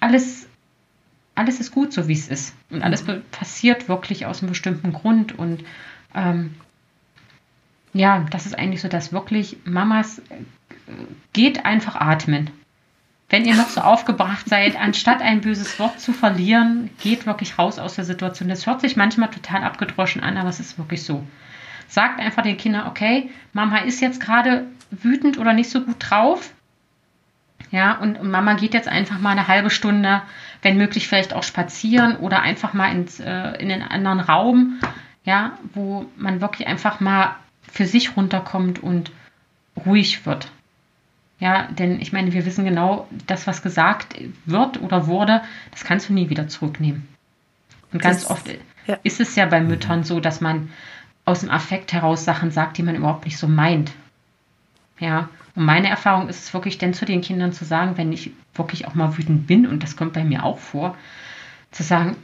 [0.00, 0.46] alles,
[1.36, 2.54] alles ist gut, so wie es ist.
[2.70, 5.64] Und alles passiert wirklich aus einem bestimmten Grund und
[6.14, 6.54] ähm,
[7.92, 10.22] ja, das ist eigentlich so, dass wirklich Mamas äh,
[11.32, 12.50] geht einfach atmen.
[13.30, 17.78] Wenn ihr noch so aufgebracht seid, anstatt ein böses Wort zu verlieren, geht wirklich raus
[17.78, 18.48] aus der Situation.
[18.48, 21.26] Das hört sich manchmal total abgedroschen an, aber es ist wirklich so.
[21.88, 26.52] Sagt einfach den Kindern, okay, Mama ist jetzt gerade wütend oder nicht so gut drauf.
[27.70, 30.22] Ja, und Mama geht jetzt einfach mal eine halbe Stunde,
[30.62, 34.80] wenn möglich vielleicht auch spazieren oder einfach mal ins, äh, in den anderen Raum,
[35.24, 37.36] ja, wo man wirklich einfach mal
[37.70, 39.10] für sich runterkommt und
[39.86, 40.50] ruhig wird.
[41.40, 46.08] Ja, denn ich meine, wir wissen genau, das, was gesagt wird oder wurde, das kannst
[46.08, 47.06] du nie wieder zurücknehmen.
[47.92, 48.50] Und ganz das, oft
[48.86, 48.98] ja.
[49.04, 50.70] ist es ja bei Müttern so, dass man
[51.24, 53.92] aus dem Affekt heraus Sachen sagt, die man überhaupt nicht so meint.
[54.98, 58.32] Ja, und meine Erfahrung ist es wirklich, denn zu den Kindern zu sagen, wenn ich
[58.54, 60.96] wirklich auch mal wütend bin, und das kommt bei mir auch vor,
[61.70, 62.16] zu sagen,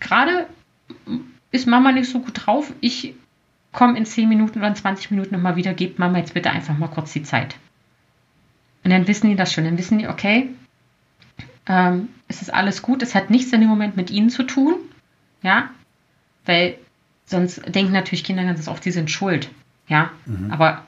[0.00, 0.46] gerade
[1.50, 3.14] ist Mama nicht so gut drauf, ich
[3.72, 6.76] komm in 10 Minuten oder in 20 Minuten nochmal wieder, gebt Mama jetzt bitte einfach
[6.76, 7.56] mal kurz die Zeit.
[8.84, 9.64] Und dann wissen die das schon.
[9.64, 10.48] Dann wissen die, okay,
[11.66, 14.74] ähm, es ist alles gut, es hat nichts in dem Moment mit ihnen zu tun.
[15.42, 15.70] Ja,
[16.44, 16.76] weil
[17.26, 19.50] sonst denken natürlich Kinder ganz oft, sie sind schuld.
[19.88, 20.50] Ja, mhm.
[20.50, 20.84] aber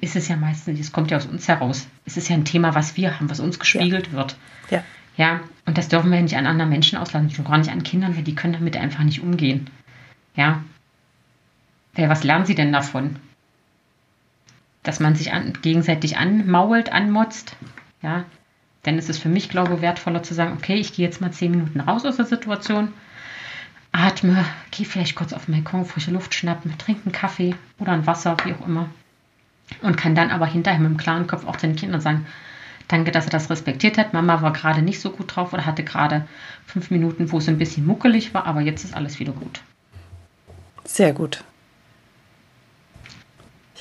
[0.00, 1.86] ist es ja meistens, es kommt ja aus uns heraus.
[2.04, 4.12] Es ist ja ein Thema, was wir haben, was uns gespiegelt ja.
[4.12, 4.36] wird.
[4.70, 4.84] Ja.
[5.16, 8.16] Ja, und das dürfen wir nicht an anderen Menschen auslassen, schon gar nicht an Kindern,
[8.16, 9.68] weil die können damit einfach nicht umgehen.
[10.34, 10.62] Ja,
[11.96, 13.16] was lernen sie denn davon?
[14.82, 17.56] Dass man sich an, gegenseitig anmault, anmotzt.
[18.02, 18.24] Ja,
[18.84, 21.30] denn es ist für mich, glaube ich, wertvoller zu sagen, okay, ich gehe jetzt mal
[21.30, 22.92] zehn Minuten raus aus der Situation,
[23.92, 28.06] atme, gehe vielleicht kurz auf den Balkon, frische Luft schnappen, trinke einen Kaffee oder ein
[28.06, 28.88] Wasser, wie auch immer.
[29.80, 32.26] und kann dann aber hinterher mit dem klaren Kopf auch den Kindern sagen,
[32.88, 34.12] danke, dass er das respektiert hat.
[34.12, 36.26] Mama war gerade nicht so gut drauf oder hatte gerade
[36.66, 39.60] fünf Minuten, wo es ein bisschen muckelig war, aber jetzt ist alles wieder gut.
[40.84, 41.44] Sehr gut.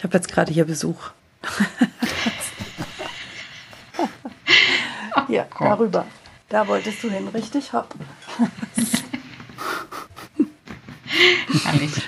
[0.01, 1.11] Ich habe jetzt gerade hier Besuch.
[5.27, 6.07] ja, oh darüber.
[6.49, 7.71] Da wolltest du hin, richtig?
[7.71, 7.93] Hopp.
[11.63, 12.01] Herrlich.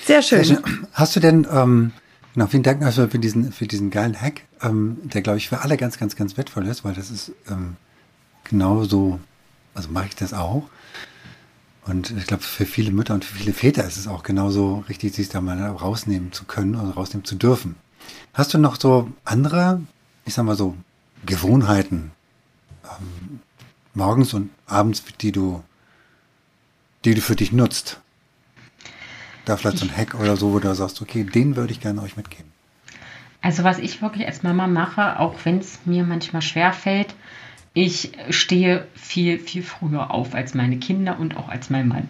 [0.00, 0.42] Sehr schön.
[0.42, 0.86] Sehr schön.
[0.94, 1.92] Hast du denn, ähm,
[2.32, 5.60] genau, vielen Dank also für diesen, für diesen geilen Hack, ähm, der, glaube ich, für
[5.60, 7.76] alle ganz, ganz, ganz wertvoll ist, weil das ist ähm,
[8.44, 9.20] genauso,
[9.74, 10.62] also mache ich das auch.
[11.86, 15.12] Und ich glaube, für viele Mütter und für viele Väter ist es auch genauso richtig,
[15.14, 17.76] sich da mal rausnehmen zu können oder rausnehmen zu dürfen.
[18.32, 19.80] Hast du noch so andere,
[20.24, 20.76] ich sag mal so,
[21.26, 22.10] Gewohnheiten,
[22.84, 23.40] ähm,
[23.92, 25.62] morgens und abends, die du,
[27.04, 28.00] die du für dich nutzt?
[29.44, 32.00] Da vielleicht so ein Hack oder so, wo du sagst, okay, den würde ich gerne
[32.02, 32.50] euch mitgeben.
[33.42, 37.14] Also was ich wirklich als Mama mache, auch wenn es mir manchmal schwer fällt,
[37.74, 42.08] ich stehe viel, viel früher auf als meine Kinder und auch als mein Mann.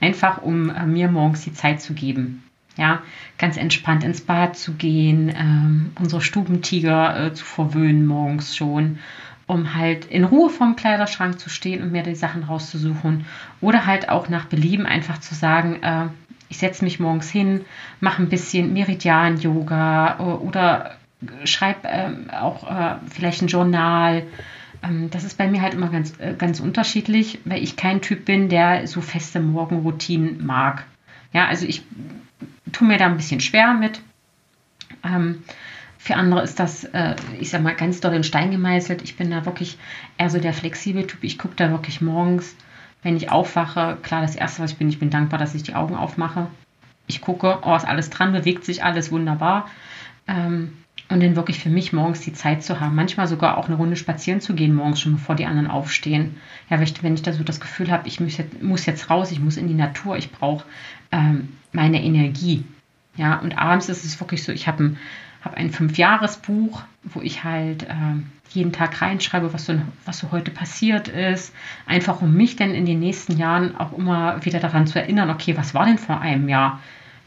[0.00, 2.42] Einfach um äh, mir morgens die Zeit zu geben.
[2.78, 3.02] Ja,
[3.36, 8.98] ganz entspannt ins Bad zu gehen, ähm, unsere Stubentiger äh, zu verwöhnen morgens schon,
[9.46, 13.26] um halt in Ruhe vorm Kleiderschrank zu stehen und mir die Sachen rauszusuchen.
[13.60, 16.06] Oder halt auch nach Belieben einfach zu sagen, äh,
[16.48, 17.66] ich setze mich morgens hin,
[18.00, 20.96] mache ein bisschen Meridian-Yoga äh, oder
[21.44, 24.24] schreibe ähm, auch äh, vielleicht ein Journal.
[24.82, 28.24] Ähm, das ist bei mir halt immer ganz, äh, ganz unterschiedlich, weil ich kein Typ
[28.24, 30.84] bin, der so feste Morgenroutinen mag.
[31.32, 31.82] Ja, also ich
[32.72, 34.00] tue mir da ein bisschen schwer mit.
[35.04, 35.42] Ähm,
[35.98, 39.02] für andere ist das, äh, ich sag mal, ganz doll in Stein gemeißelt.
[39.02, 39.78] Ich bin da wirklich
[40.18, 41.22] eher so der flexible Typ.
[41.22, 42.56] Ich gucke da wirklich morgens
[43.02, 45.74] wenn ich aufwache, klar, das Erste, was ich bin, ich bin dankbar, dass ich die
[45.74, 46.46] Augen aufmache.
[47.08, 49.68] Ich gucke, oh, ist alles dran, bewegt sich alles wunderbar.
[50.28, 50.76] Ähm,
[51.12, 53.96] und dann wirklich für mich morgens die Zeit zu haben, manchmal sogar auch eine Runde
[53.96, 56.36] spazieren zu gehen, morgens schon bevor die anderen aufstehen.
[56.70, 59.38] Ja, wenn ich, da so das Gefühl habe, ich muss jetzt, muss jetzt raus, ich
[59.38, 60.64] muss in die Natur, ich brauche
[61.12, 62.64] ähm, meine Energie.
[63.16, 64.98] Ja, und abends ist es wirklich so, ich habe ein,
[65.44, 69.74] hab ein Fünfjahresbuch, wo ich halt ähm, jeden Tag reinschreibe, was so,
[70.06, 71.54] was so heute passiert ist.
[71.86, 75.58] Einfach um mich dann in den nächsten Jahren auch immer wieder daran zu erinnern, okay,
[75.58, 76.80] was war denn vor einem Jahr?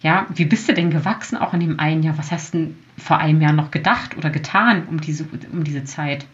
[0.05, 2.15] Ja, wie bist du denn gewachsen auch in dem einen Jahr?
[2.19, 6.27] Was hast du vor einem Jahr noch gedacht oder getan um diese, um diese Zeit?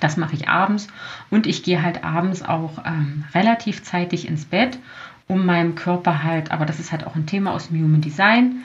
[0.00, 0.88] Das mache ich abends
[1.30, 4.78] und ich gehe halt abends auch ähm, relativ zeitig ins Bett,
[5.26, 8.56] um meinem Körper halt, aber das ist halt auch ein Thema aus dem Human Design,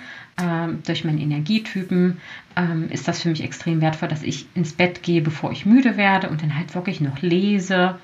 [0.42, 2.18] ähm, durch meinen Energietypen
[2.58, 5.96] ähm, ist das für mich extrem wertvoll, dass ich ins Bett gehe, bevor ich müde
[5.96, 7.98] werde und dann halt wirklich noch lese.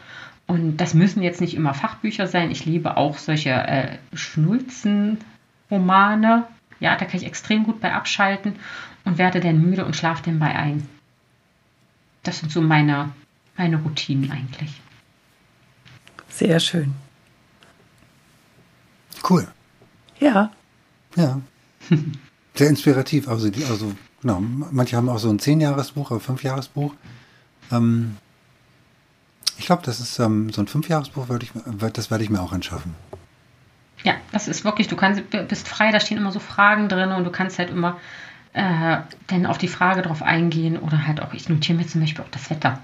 [0.48, 2.50] Und das müssen jetzt nicht immer Fachbücher sein.
[2.50, 3.98] Ich liebe auch solche äh,
[5.74, 6.48] Schnulzenromane.
[6.80, 8.56] Ja, da kann ich extrem gut bei abschalten
[9.06, 10.88] und werde dann müde und schlafe dann bei ein.
[12.24, 13.12] Das sind so meine,
[13.58, 14.82] meine Routinen eigentlich.
[16.30, 16.94] Sehr schön.
[19.28, 19.48] Cool.
[20.20, 20.52] Ja.
[21.16, 21.40] Ja.
[22.56, 23.28] Sehr inspirativ.
[23.28, 26.94] Also, die, also genau, manche haben auch so ein Zehn-Jahres-Buch oder Fünf-Jahres-Buch.
[27.72, 28.18] Ähm,
[29.58, 31.52] ich glaube, das ist ähm, so ein Fünf-Jahres-Buch, ich,
[31.94, 32.96] das werde ich mir auch anschaffen.
[34.04, 37.24] Ja, das ist wirklich, du kannst, bist frei, da stehen immer so Fragen drin und
[37.24, 38.00] du kannst halt immer
[38.54, 38.98] äh,
[39.28, 42.30] dann auf die Frage drauf eingehen oder halt auch, ich notiere mir zum Beispiel auch
[42.30, 42.80] das Wetter.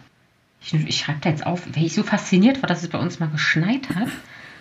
[0.62, 3.20] Ich, ich schreibe da jetzt auf, weil ich so fasziniert war, dass es bei uns
[3.20, 4.10] mal geschneit hat,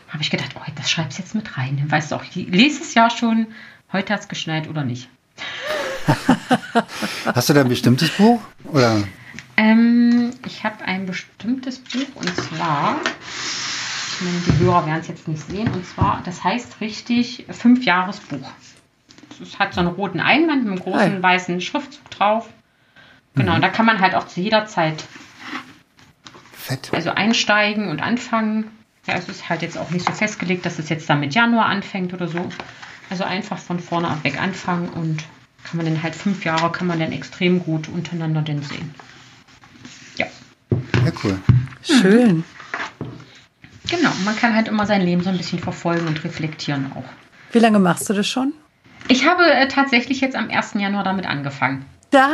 [0.08, 1.76] habe ich gedacht, oh, das schreibst du jetzt mit rein.
[1.76, 3.48] Dann weißt du auch, ich lese es ja schon
[3.92, 5.08] heute hat es geschneit oder nicht.
[7.34, 8.40] Hast du da ein bestimmtes Buch?
[8.64, 9.02] Oder?
[9.56, 12.96] Ähm, ich habe ein bestimmtes Buch und zwar,
[14.20, 18.50] die Hörer werden es jetzt nicht sehen, und zwar, das heißt richtig Fünfjahresbuch.
[19.40, 21.22] Es hat so einen roten Einband mit einem großen Hi.
[21.22, 22.48] weißen Schriftzug drauf.
[23.34, 23.60] Genau, mhm.
[23.60, 25.04] da kann man halt auch zu jeder Zeit
[26.52, 26.90] Fett.
[26.92, 28.70] also einsteigen und anfangen.
[29.06, 31.66] Ja, es ist halt jetzt auch nicht so festgelegt, dass es jetzt dann mit Januar
[31.66, 32.48] anfängt oder so.
[33.10, 35.24] Also einfach von vorne ab weg anfangen und
[35.64, 38.94] kann man dann halt fünf Jahre, kann man dann extrem gut untereinander denn sehen.
[40.16, 40.26] Ja.
[41.04, 41.38] Ja, cool.
[41.82, 42.44] Schön.
[43.90, 47.04] Genau, man kann halt immer sein Leben so ein bisschen verfolgen und reflektieren auch.
[47.52, 48.52] Wie lange machst du das schon?
[49.08, 50.74] Ich habe äh, tatsächlich jetzt am 1.
[50.74, 51.84] Januar damit angefangen.
[52.10, 52.26] Da,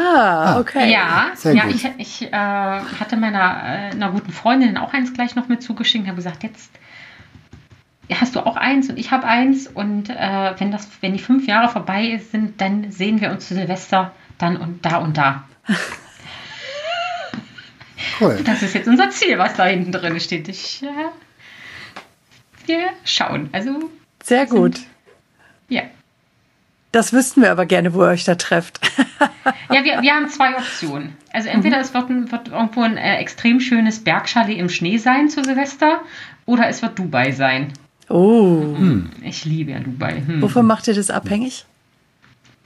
[0.56, 0.90] ah, okay.
[0.90, 5.48] Ja, ja ich, ich äh, hatte meiner äh, einer guten Freundin auch eins gleich noch
[5.48, 6.70] mit zugeschickt und habe gesagt, jetzt
[8.12, 9.66] hast du auch eins und ich habe eins.
[9.66, 13.54] Und äh, wenn, das, wenn die fünf Jahre vorbei sind, dann sehen wir uns zu
[13.54, 15.44] Silvester dann und da und da.
[18.20, 18.40] Cool.
[18.44, 20.48] Das ist jetzt unser Ziel, was da hinten drin steht.
[20.48, 20.86] Ich, äh,
[22.66, 23.48] wir schauen.
[23.52, 23.90] Also
[24.22, 24.80] sehr gut.
[25.68, 25.82] ja.
[26.92, 28.78] Das wüssten wir aber gerne, wo ihr euch da trefft.
[29.72, 31.16] ja, wir, wir haben zwei Optionen.
[31.32, 31.82] Also entweder mhm.
[31.82, 36.02] es wird, ein, wird irgendwo ein äh, extrem schönes Bergchalet im Schnee sein zu Silvester
[36.46, 37.72] oder es wird Dubai sein.
[38.08, 38.76] Oh.
[38.76, 39.10] Hm.
[39.22, 40.22] Ich liebe ja Dubai.
[40.24, 40.40] Hm.
[40.42, 41.64] Wovon macht ihr das abhängig?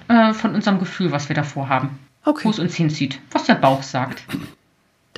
[0.08, 1.98] Äh, von unserem Gefühl, was wir davor haben.
[2.24, 2.44] Okay.
[2.44, 4.24] Wo es uns hinzieht, was der Bauch sagt.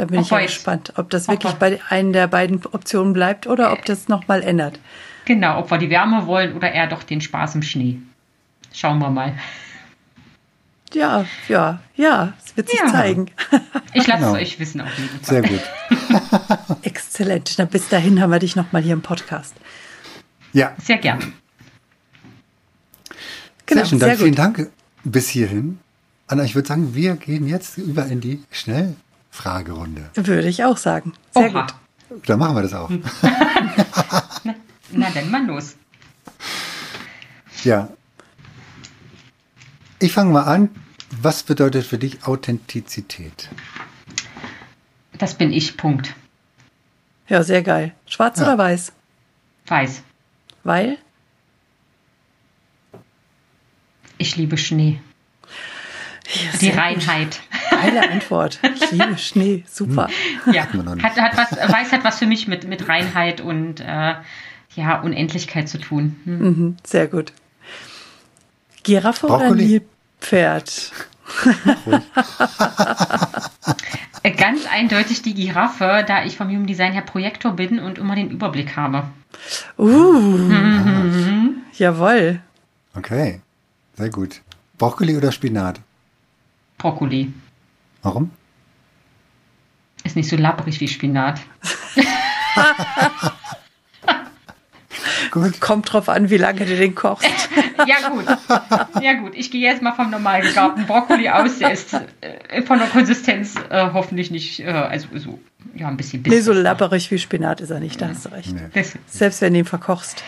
[0.01, 3.47] Da bin ob ich ja gespannt, ob das wirklich bei einer der beiden Optionen bleibt
[3.47, 4.81] oder ob das nochmal ändert.
[5.27, 7.99] Genau, ob wir die Wärme wollen oder eher doch den Spaß im Schnee.
[8.73, 9.35] Schauen wir mal.
[10.95, 12.87] Ja, ja, ja, es wird sich ja.
[12.87, 13.27] zeigen.
[13.93, 14.37] Ich lasse genau.
[14.37, 15.43] es euch wissen auf jeden Fall.
[15.43, 16.79] Sehr gut.
[16.83, 17.57] Exzellent.
[17.59, 19.53] Na, bis dahin haben wir dich nochmal hier im Podcast.
[20.55, 20.75] Ja.
[20.83, 21.35] Sehr gern.
[23.67, 23.99] Genau, sehr schön.
[23.99, 24.71] Dann vielen Dank
[25.05, 25.79] bis hierhin.
[26.27, 28.43] Anna, ich würde sagen, wir gehen jetzt über in die
[29.31, 30.11] Schnellfragerunde.
[30.15, 31.13] Würde ich auch sagen.
[31.33, 31.67] Sehr Oha.
[32.09, 32.27] gut.
[32.27, 32.91] Dann machen wir das auch.
[34.45, 34.55] na,
[34.91, 35.77] na, dann mal los.
[37.65, 37.89] Ja.
[39.99, 40.71] Ich fange mal an.
[41.11, 43.49] Was bedeutet für dich Authentizität?
[45.19, 46.15] Das bin ich, Punkt.
[47.29, 47.95] Ja, sehr geil.
[48.07, 48.47] Schwarz ja.
[48.47, 48.93] oder weiß?
[49.67, 50.03] Weiß.
[50.65, 50.99] Weil?
[54.19, 55.01] Ich liebe Schnee.
[56.33, 57.41] Ja, die Reinheit.
[57.83, 58.59] Geile Antwort.
[58.75, 59.65] Ich liebe Schnee.
[59.69, 60.09] Super.
[60.53, 64.15] Ja, hat, hat was, Weiß hat was für mich mit, mit Reinheit und äh,
[64.77, 66.17] ja, Unendlichkeit zu tun.
[66.25, 66.39] Hm.
[66.39, 67.33] Mhm, sehr gut.
[68.83, 69.51] Giraffe Brokkoli.
[69.51, 69.85] oder
[70.21, 70.93] Nilpferd?
[74.37, 78.31] Ganz eindeutig die Giraffe, da ich vom Human Design her Projektor bin und immer den
[78.31, 79.05] Überblick habe.
[79.79, 81.63] Uh, mhm.
[81.77, 82.41] jawohl.
[82.95, 83.41] Okay,
[83.97, 84.43] sehr gut.
[84.79, 85.81] Brokkoli oder Spinat?
[86.79, 87.33] Brokkoli.
[88.03, 88.31] Warum?
[90.05, 91.41] Ist nicht so labbrig wie Spinat.
[95.31, 95.61] gut.
[95.61, 97.29] Kommt drauf an, wie lange du den kochst.
[97.87, 98.25] ja, gut.
[99.03, 99.33] Ja, gut.
[99.35, 101.59] Ich gehe jetzt mal vom normal gegabten Brokkoli aus.
[101.59, 105.39] Der ist äh, von der Konsistenz äh, hoffentlich nicht, äh, also so,
[105.75, 106.23] ja, ein bisschen.
[106.27, 108.55] Nee, so labberig wie Spinat ist er nicht, da hast du recht.
[108.55, 108.85] Nee.
[109.07, 110.23] Selbst wenn du ihn verkochst.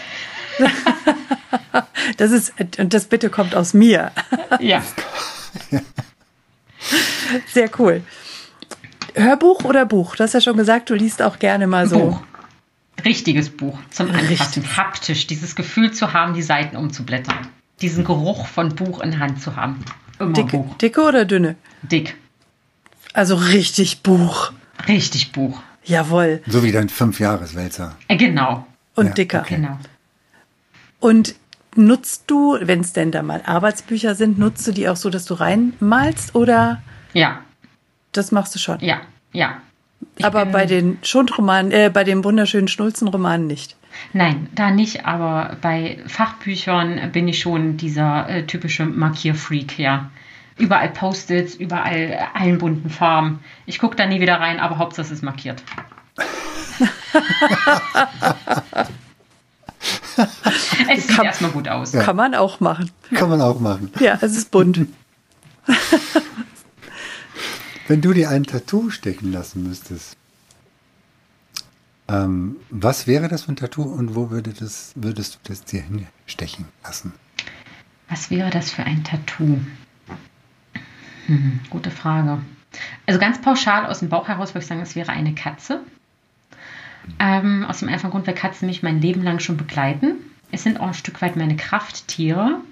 [2.18, 4.12] das ist, und das bitte kommt aus mir.
[4.60, 4.82] ja.
[7.46, 8.02] Sehr cool.
[9.14, 10.16] Hörbuch oder Buch?
[10.16, 11.98] Du hast ja schon gesagt, du liest auch gerne mal so.
[11.98, 12.22] Buch.
[13.04, 14.76] Richtiges Buch zum Anfassen, Richtig.
[14.76, 17.48] haptisch, dieses Gefühl zu haben, die Seiten umzublättern.
[17.80, 19.84] Diesen Geruch von Buch in Hand zu haben.
[20.18, 20.76] Immer dicke, Buch.
[20.78, 21.56] Dicke oder dünne?
[21.82, 22.16] Dick.
[23.12, 24.52] Also richtig Buch.
[24.86, 25.60] Richtig Buch.
[25.84, 26.42] Jawohl.
[26.46, 27.96] So wie dein Fünfjahreswälzer.
[28.08, 28.66] Äh, genau.
[28.94, 29.40] Und ja, dicker.
[29.40, 29.56] Okay.
[29.56, 29.78] Genau.
[31.00, 31.34] Und
[31.74, 35.24] nutzt du, wenn es denn da mal Arbeitsbücher sind, nutzt du die auch so, dass
[35.24, 36.82] du reinmalst oder?
[37.12, 37.40] Ja.
[38.12, 38.80] Das machst du schon?
[38.80, 39.00] Ja,
[39.32, 39.58] ja.
[40.16, 43.76] Ich aber bei den Schundromanen, äh, bei den wunderschönen Schnulzenromanen nicht.
[44.12, 50.10] Nein, da nicht, aber bei Fachbüchern bin ich schon dieser äh, typische Markierfreak, ja.
[50.58, 53.40] Überall Post-its, überall allen bunten Farben.
[53.64, 55.62] Ich gucke da nie wieder rein, aber Hauptsache es ist markiert.
[60.94, 61.92] es sieht erstmal gut aus.
[61.92, 62.02] Ja.
[62.02, 62.90] Kann man auch machen.
[63.14, 63.90] Kann man auch machen.
[63.98, 64.86] Ja, es ist bunt.
[67.92, 70.16] Wenn du dir ein Tattoo stechen lassen müsstest,
[72.08, 75.82] ähm, was wäre das für ein Tattoo und wo würde das, würdest du das dir
[75.82, 77.12] hinstechen lassen?
[78.08, 79.60] Was wäre das für ein Tattoo?
[81.26, 82.40] Hm, gute Frage.
[83.04, 85.82] Also ganz pauschal aus dem Bauch heraus würde ich sagen, es wäre eine Katze.
[87.18, 90.14] Ähm, aus dem einfachen Grund, weil Katzen mich mein Leben lang schon begleiten.
[90.50, 92.62] Es sind auch ein Stück weit meine Krafttiere.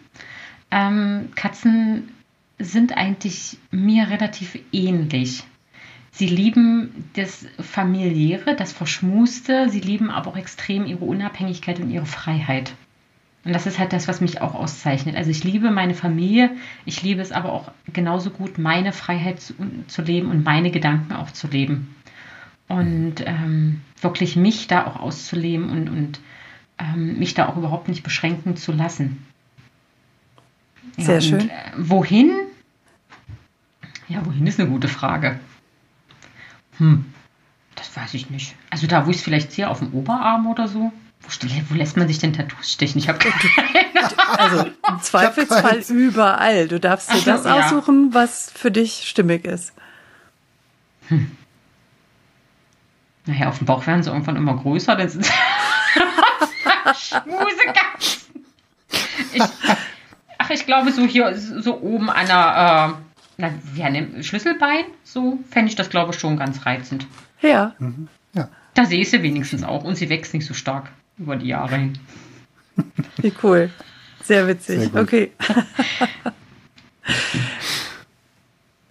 [0.70, 2.08] Ähm, Katzen
[2.60, 5.44] sind eigentlich mir relativ ähnlich.
[6.12, 12.06] Sie lieben das Familiäre, das Verschmuste, sie lieben aber auch extrem ihre Unabhängigkeit und ihre
[12.06, 12.72] Freiheit.
[13.44, 15.16] Und das ist halt das, was mich auch auszeichnet.
[15.16, 16.50] Also ich liebe meine Familie,
[16.84, 19.54] ich liebe es aber auch genauso gut, meine Freiheit zu,
[19.86, 21.94] zu leben und meine Gedanken auch zu leben.
[22.68, 26.20] Und ähm, wirklich mich da auch auszuleben und, und
[26.78, 29.26] ähm, mich da auch überhaupt nicht beschränken zu lassen.
[30.98, 31.40] Sehr ja, schön.
[31.40, 32.30] Und, äh, wohin?
[34.10, 35.38] Ja, wohin ist eine gute Frage.
[36.78, 37.04] Hm,
[37.76, 38.56] das weiß ich nicht.
[38.68, 40.92] Also da, wo ich es vielleicht sehe, auf dem Oberarm oder so.
[41.22, 41.28] Wo,
[41.68, 42.98] wo, lässt man sich denn Tattoos stechen?
[42.98, 43.20] Ich habe
[44.36, 46.66] Also im Zweifelsfall überall.
[46.66, 47.60] Du darfst dir Ach, das ja.
[47.60, 49.72] aussuchen, was für dich stimmig ist.
[51.08, 51.30] Hm.
[53.26, 55.24] Naja, auf dem Bauch werden sie irgendwann immer größer, dann sind
[56.96, 58.44] Schmusekatzen.
[59.32, 59.42] Ich,
[60.38, 63.09] ach, ich glaube, so hier, so oben an der, äh,
[63.40, 67.06] na, wie an dem Schlüsselbein, so fände ich das, glaube ich, schon ganz reizend.
[67.40, 67.74] Ja.
[67.78, 68.08] Mhm.
[68.34, 68.48] ja.
[68.74, 71.76] Da sehe ich sie wenigstens auch und sie wächst nicht so stark über die Jahre
[71.76, 71.98] hin.
[73.16, 73.70] Wie cool.
[74.22, 74.90] Sehr witzig.
[74.90, 75.32] Sehr okay.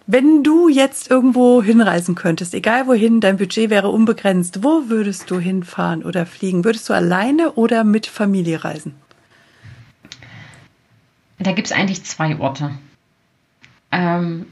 [0.06, 5.38] Wenn du jetzt irgendwo hinreisen könntest, egal wohin, dein Budget wäre unbegrenzt, wo würdest du
[5.38, 6.64] hinfahren oder fliegen?
[6.64, 8.96] Würdest du alleine oder mit Familie reisen?
[11.38, 12.72] Da gibt es eigentlich zwei Orte.
[13.92, 14.46] Ähm,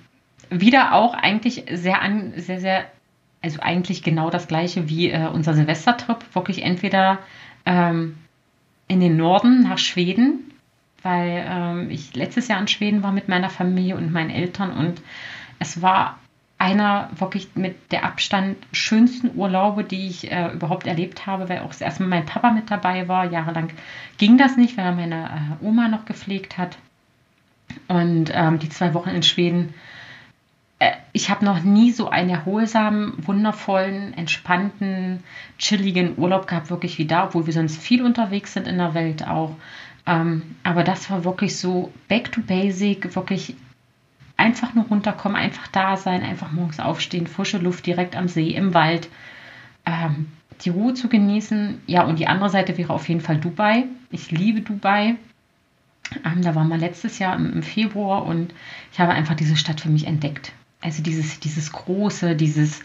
[0.51, 2.87] wieder auch eigentlich sehr, an, sehr, sehr,
[3.43, 6.35] also eigentlich genau das gleiche wie äh, unser Silvestertrip.
[6.35, 7.19] Wirklich entweder
[7.67, 8.17] ähm,
[8.89, 10.53] in den Norden nach Schweden,
[11.03, 15.03] weil ähm, ich letztes Jahr in Schweden war mit meiner Familie und meinen Eltern und
[15.59, 16.19] es war
[16.59, 21.69] einer wirklich mit der Abstand schönsten Urlaube, die ich äh, überhaupt erlebt habe, weil auch
[21.69, 23.31] das erste Mal mein Papa mit dabei war.
[23.31, 23.71] Jahrelang
[24.17, 26.79] ging das nicht, weil er meine äh, Oma noch gepflegt hat.
[27.89, 29.75] Und ähm, die zwei Wochen in Schweden,
[30.79, 35.23] äh, ich habe noch nie so einen erholsamen, wundervollen, entspannten,
[35.59, 39.27] chilligen Urlaub gehabt, wirklich wie da, obwohl wir sonst viel unterwegs sind in der Welt
[39.27, 39.57] auch.
[40.07, 43.55] Ähm, aber das war wirklich so back to basic, wirklich
[44.37, 48.73] einfach nur runterkommen, einfach da sein, einfach morgens aufstehen, frische Luft direkt am See, im
[48.73, 49.09] Wald,
[49.85, 50.29] ähm,
[50.63, 51.83] die Ruhe zu genießen.
[51.87, 53.85] Ja, und die andere Seite wäre auf jeden Fall Dubai.
[54.11, 55.17] Ich liebe Dubai.
[56.25, 58.55] Ähm, da waren wir letztes Jahr im, im, Februar und
[58.93, 60.53] ich habe einfach diese Stadt für mich entdeckt.
[60.81, 62.83] Also dieses, dieses Große, dieses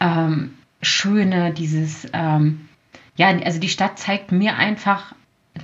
[0.00, 2.68] ähm, Schöne, dieses, ähm,
[3.16, 5.14] ja, also die Stadt zeigt mir einfach,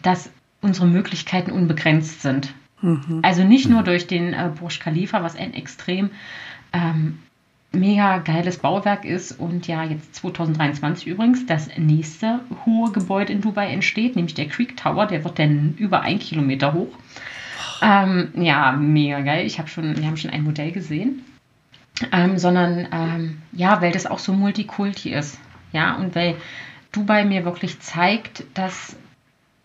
[0.02, 0.30] dass
[0.60, 2.54] unsere Möglichkeiten unbegrenzt sind.
[2.80, 3.20] Mhm.
[3.22, 6.10] Also nicht nur durch den äh, Burj Khalifa, was ein extrem
[6.72, 7.18] ähm,
[7.72, 13.70] mega geiles Bauwerk ist und ja jetzt 2023 übrigens das nächste hohe Gebäude in Dubai
[13.70, 16.88] entsteht, nämlich der Creek Tower, der wird dann über ein Kilometer hoch.
[17.82, 19.46] Ähm, ja, mega geil.
[19.46, 21.24] Ich habe schon, wir haben schon ein Modell gesehen.
[22.12, 25.38] Ähm, sondern ähm, ja, weil das auch so Multikulti ist.
[25.72, 26.36] Ja, und weil
[26.92, 28.96] Dubai mir wirklich zeigt, dass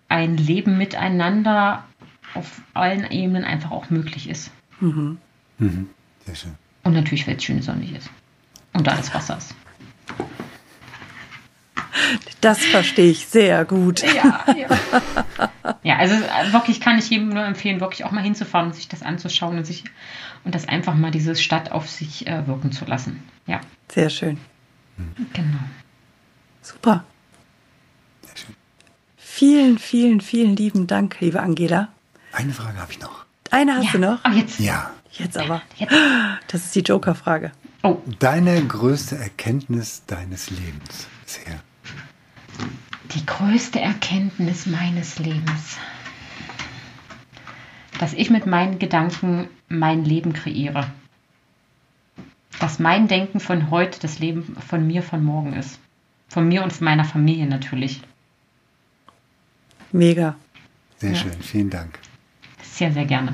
[0.09, 1.83] ein Leben miteinander
[2.33, 4.51] auf allen Ebenen einfach auch möglich ist.
[4.79, 5.17] Mhm.
[5.59, 5.89] Mhm.
[6.25, 6.55] Sehr schön.
[6.83, 8.09] Und natürlich, weil es schön sonnig ist.
[8.73, 9.55] Und da das Wasser ist.
[12.41, 14.01] Das verstehe ich sehr gut.
[14.01, 15.73] Ja, ja.
[15.83, 18.89] ja, also äh, wirklich kann ich jedem nur empfehlen, wirklich auch mal hinzufahren und sich
[18.89, 19.85] das anzuschauen und sich
[20.43, 23.23] und das einfach mal diese Stadt auf sich äh, wirken zu lassen.
[23.47, 23.61] Ja.
[23.89, 24.37] Sehr schön.
[25.33, 25.59] Genau.
[26.61, 27.05] Super.
[28.21, 28.55] Sehr schön.
[29.15, 31.89] Vielen, vielen, vielen lieben Dank, liebe Angela.
[32.33, 33.25] Eine Frage habe ich noch.
[33.51, 33.91] Eine hast ja.
[33.91, 34.19] du noch?
[34.25, 34.59] Oh, jetzt.
[34.59, 34.91] Ja.
[35.13, 35.61] Jetzt aber.
[35.77, 35.93] Jetzt.
[36.47, 37.51] Das ist die Joker-Frage.
[37.83, 37.97] Oh.
[38.19, 41.59] Deine größte Erkenntnis deines Lebens bisher?
[43.13, 45.77] Die größte Erkenntnis meines Lebens.
[47.99, 50.89] Dass ich mit meinen Gedanken mein Leben kreiere.
[52.59, 55.79] Dass mein Denken von heute das Leben von mir von morgen ist.
[56.27, 58.01] Von mir und von meiner Familie natürlich.
[59.91, 60.35] Mega.
[60.97, 61.15] Sehr ja.
[61.17, 61.99] schön, vielen Dank.
[62.63, 63.33] Sehr, sehr gerne.